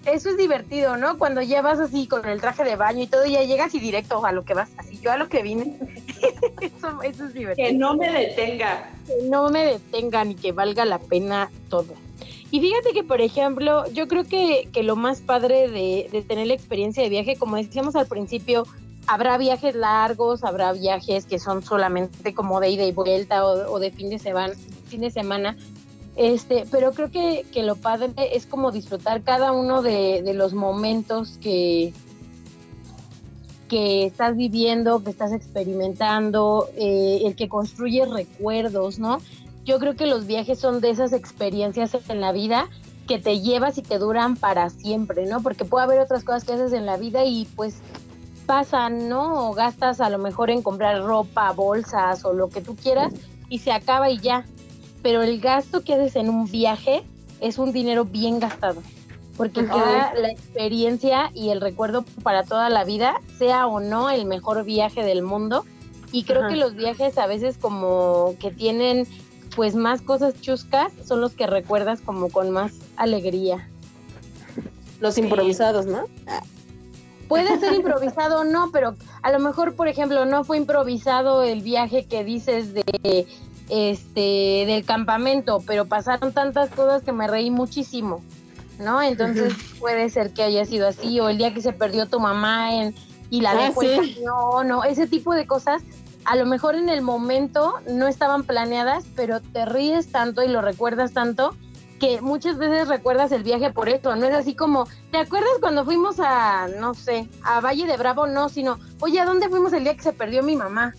[0.05, 1.19] eso es divertido, ¿no?
[1.19, 4.25] Cuando ya vas así con el traje de baño y todo, ya llegas y directo
[4.25, 5.79] a lo que vas, así yo a lo que vine.
[6.61, 7.69] eso, es divertido.
[7.69, 8.91] Que no me detenga.
[9.07, 11.95] Que no me detenga ni que valga la pena todo.
[12.51, 17.03] Y fíjate que, por ejemplo, yo creo que, lo más padre de, tener la experiencia
[17.03, 18.67] de viaje, como decíamos al principio,
[19.07, 23.91] habrá viajes largos, habrá viajes que son solamente como de ida y vuelta o, de
[23.91, 24.55] fin de semana,
[24.89, 25.57] fin de semana
[26.17, 31.93] este, pero creo que, lo padre es como disfrutar cada uno de, los momentos que,
[33.75, 39.19] que estás viviendo, que estás experimentando, eh, el que construye recuerdos, ¿no?
[39.65, 42.69] Yo creo que los viajes son de esas experiencias en la vida
[43.09, 45.43] que te llevas y te duran para siempre, ¿no?
[45.43, 47.79] Porque puede haber otras cosas que haces en la vida y pues
[48.47, 49.49] pasan, ¿no?
[49.49, 53.13] O gastas a lo mejor en comprar ropa, bolsas o lo que tú quieras
[53.49, 54.45] y se acaba y ya.
[55.03, 57.03] Pero el gasto que haces en un viaje
[57.41, 58.85] es un dinero bien gastado,
[59.37, 64.27] porque queda la experiencia y el recuerdo para toda la vida, sea o no el
[64.27, 65.65] mejor viaje del mundo.
[66.13, 69.09] Y creo que los viajes a veces como que tienen
[69.57, 73.69] pues más cosas chuscas son los que recuerdas como con más alegría.
[75.01, 76.05] Los improvisados, ¿no?
[77.29, 81.63] Puede ser improvisado o no, pero a lo mejor, por ejemplo, no fue improvisado el
[81.63, 83.27] viaje que dices de
[83.69, 88.23] este del campamento, pero pasaron tantas cosas que me reí muchísimo,
[88.79, 89.03] ¿no?
[89.03, 92.75] Entonces puede ser que haya sido así, o el día que se perdió tu mamá
[92.75, 92.95] en,
[93.31, 93.83] y la ah, dejó
[94.65, 95.83] no, ese tipo de cosas
[96.25, 100.63] a lo mejor en el momento no estaban planeadas, pero te ríes tanto y lo
[100.63, 101.55] recuerdas tanto
[102.01, 105.85] que muchas veces recuerdas el viaje por esto, no es así como, ¿te acuerdas cuando
[105.85, 108.27] fuimos a, no sé, a Valle de Bravo?
[108.27, 110.93] No, sino, oye, ¿a dónde fuimos el día que se perdió mi mamá?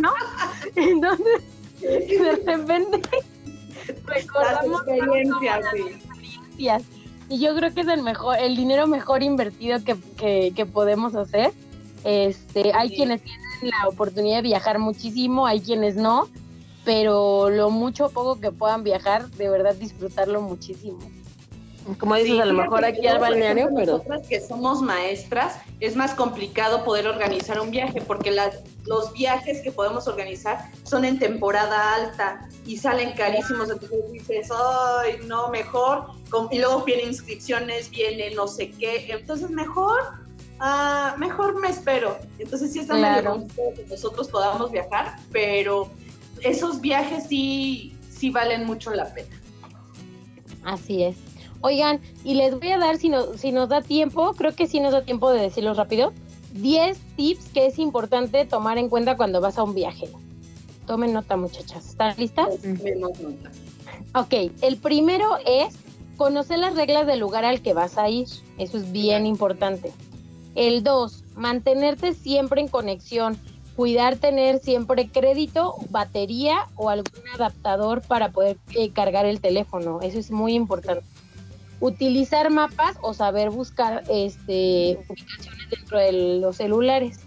[0.00, 0.12] ¿No?
[0.76, 1.42] Entonces,
[1.80, 3.02] de repente
[4.06, 5.64] recordamos experiencias,
[7.28, 11.52] Y yo creo que es el mejor, el dinero mejor invertido que, que, podemos hacer.
[12.04, 16.28] Este, hay quienes tienen la oportunidad de viajar muchísimo, hay quienes no,
[16.84, 20.98] pero lo mucho o poco que puedan viajar, de verdad disfrutarlo muchísimo.
[21.98, 23.92] Como dices, a lo mejor aquí al balneario, pero...
[23.92, 29.62] Nosotras que somos maestras, es más complicado poder organizar un viaje, porque las, los viajes
[29.62, 36.06] que podemos organizar son en temporada alta y salen carísimos, entonces dices, ay, no, mejor,
[36.50, 40.22] y luego vienen inscripciones, viene no sé qué, entonces mejor
[40.62, 42.18] ah, mejor me espero.
[42.38, 43.46] Entonces sí está claro.
[43.56, 45.90] que nosotros podamos viajar, pero
[46.40, 49.40] esos viajes sí, sí valen mucho la pena.
[50.64, 51.16] Así es.
[51.60, 54.92] Oigan, y les voy a dar, si, si nos da tiempo, creo que sí nos
[54.92, 56.12] da tiempo de decirlo rápido,
[56.54, 60.08] 10 tips que es importante tomar en cuenta cuando vas a un viaje.
[60.86, 61.86] Tomen nota, muchachas.
[61.86, 62.64] ¿Están listas?
[62.64, 63.50] nota.
[64.14, 65.74] Ok, el primero es
[66.16, 68.28] conocer las reglas del lugar al que vas a ir.
[68.58, 69.92] Eso es bien importante.
[70.54, 73.38] El 2, mantenerte siempre en conexión,
[73.76, 80.00] cuidar tener siempre crédito, batería o algún adaptador para poder eh, cargar el teléfono.
[80.02, 81.04] Eso es muy importante.
[81.80, 87.20] Utilizar mapas o saber buscar este, ubicaciones dentro de los celulares.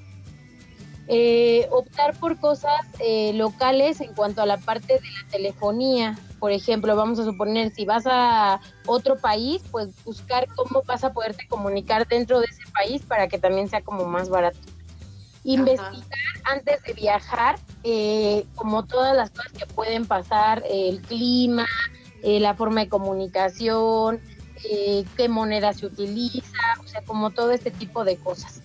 [1.07, 6.51] Eh, optar por cosas eh, locales en cuanto a la parte de la telefonía, por
[6.51, 11.47] ejemplo, vamos a suponer, si vas a otro país, pues buscar cómo vas a poderte
[11.47, 14.59] comunicar dentro de ese país para que también sea como más barato.
[15.43, 16.03] Investigar
[16.43, 21.65] antes de viajar, eh, como todas las cosas que pueden pasar, el clima,
[22.21, 24.21] eh, la forma de comunicación,
[24.69, 28.61] eh, qué moneda se utiliza, o sea, como todo este tipo de cosas.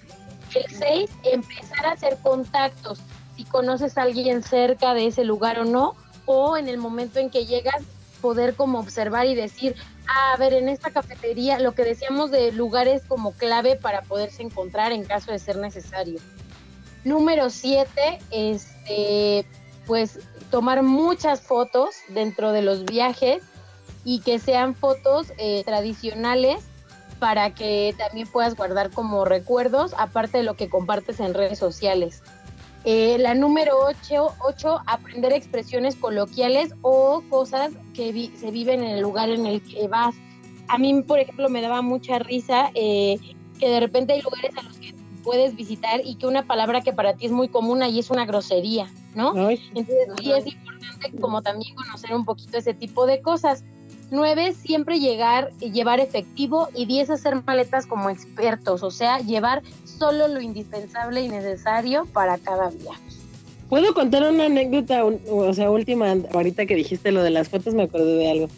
[0.54, 3.00] El 6, empezar a hacer contactos.
[3.38, 5.96] Si conoces a alguien cerca de ese lugar o no,
[6.32, 7.82] o en el momento en que llegas
[8.20, 9.74] poder como observar y decir,
[10.06, 14.42] ah, a ver, en esta cafetería, lo que decíamos de lugares como clave para poderse
[14.42, 16.20] encontrar en caso de ser necesario.
[17.04, 19.46] Número siete, este,
[19.86, 20.20] pues
[20.50, 23.42] tomar muchas fotos dentro de los viajes
[24.04, 26.62] y que sean fotos eh, tradicionales
[27.18, 32.22] para que también puedas guardar como recuerdos, aparte de lo que compartes en redes sociales.
[32.84, 39.02] Eh, la número 8, ocho, aprender expresiones coloquiales o cosas que se viven en el
[39.02, 40.14] lugar en el que vas.
[40.68, 43.18] A mí, por ejemplo, me daba mucha risa eh,
[43.58, 46.92] que de repente hay lugares a los que puedes visitar y que una palabra que
[46.92, 49.50] para ti es muy común ahí es una grosería, ¿no?
[49.50, 53.64] Entonces sí es importante como también conocer un poquito ese tipo de cosas.
[54.10, 56.68] Nueve, siempre llegar y llevar efectivo.
[56.74, 62.38] Y diez, hacer maletas como expertos, o sea, llevar solo lo indispensable y necesario para
[62.38, 63.00] cada viaje.
[63.68, 67.84] ¿Puedo contar una anécdota, o sea, última, ahorita que dijiste lo de las fotos, me
[67.84, 68.48] acordé de algo.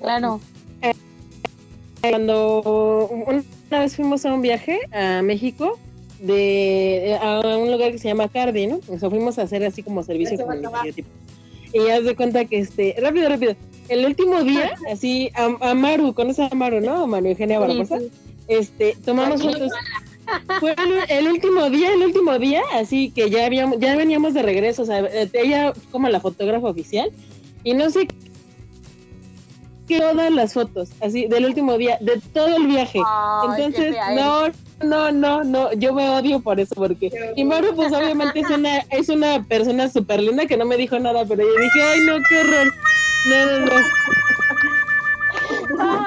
[0.00, 0.40] Claro.
[0.82, 0.94] Eh,
[2.00, 5.78] cuando una vez fuimos a un viaje a México,
[6.20, 8.80] de a un lugar que se llama Cardi, ¿no?
[8.88, 11.08] O sea, fuimos a hacer así como servicio comunitario tipo.
[11.72, 13.54] Y haz de cuenta que este, rápido, rápido,
[13.88, 17.06] el último día, así, a, Maru, ¿conoces a Maru, no?
[17.06, 17.98] Maru Eugenia Barbosa.
[18.48, 19.70] Este, tomamos fotos.
[20.60, 20.74] Fue
[21.08, 24.84] el, último día, el último día, así que ya habíamos, ya veníamos de regreso, o
[24.84, 27.10] sea, eh, ella como la fotógrafa oficial,
[27.64, 28.06] y no sé
[29.86, 33.00] qué todas las fotos, así, del último día, de todo el viaje.
[33.48, 34.48] Entonces, no,
[34.84, 38.78] no, no, no, yo me odio por eso, porque y Maru pues obviamente es una,
[38.90, 42.16] es una persona súper linda que no me dijo nada, pero yo dije, ay no,
[42.28, 42.72] qué horror.
[43.26, 43.72] No, no, no.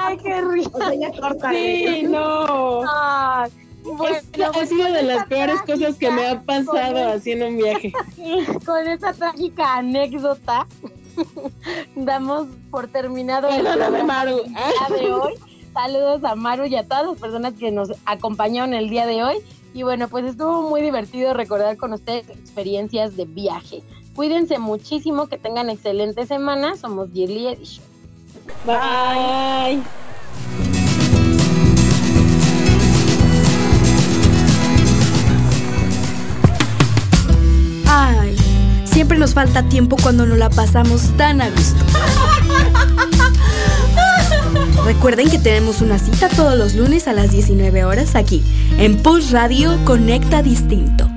[0.02, 0.72] Ay, qué rico.
[0.74, 1.50] O sea, ya corta.
[1.52, 2.82] Sí, no.
[2.92, 3.52] Ay,
[3.84, 3.98] bueno,
[4.54, 7.58] pues sido con de las peores cosas que me ha trágica- con pasado haciendo un
[7.58, 7.92] viaje.
[8.66, 10.68] Con esa trágica anécdota,
[11.96, 13.64] damos por terminado el
[14.06, 14.44] Maru.
[14.44, 15.34] día de hoy.
[15.74, 19.38] Saludos a Maru y a todas las personas que nos acompañaron el día de hoy.
[19.74, 23.82] Y bueno, pues estuvo muy divertido recordar con ustedes experiencias de viaje.
[24.16, 26.76] Cuídense muchísimo, que tengan excelente semana.
[26.76, 27.86] Somos Yearly Edition.
[28.66, 29.82] Bye.
[37.88, 38.36] Ay,
[38.86, 41.84] siempre nos falta tiempo cuando nos la pasamos tan a gusto.
[44.86, 48.44] Recuerden que tenemos una cita todos los lunes a las 19 horas aquí,
[48.78, 51.08] en Pulse Radio Conecta Distinto.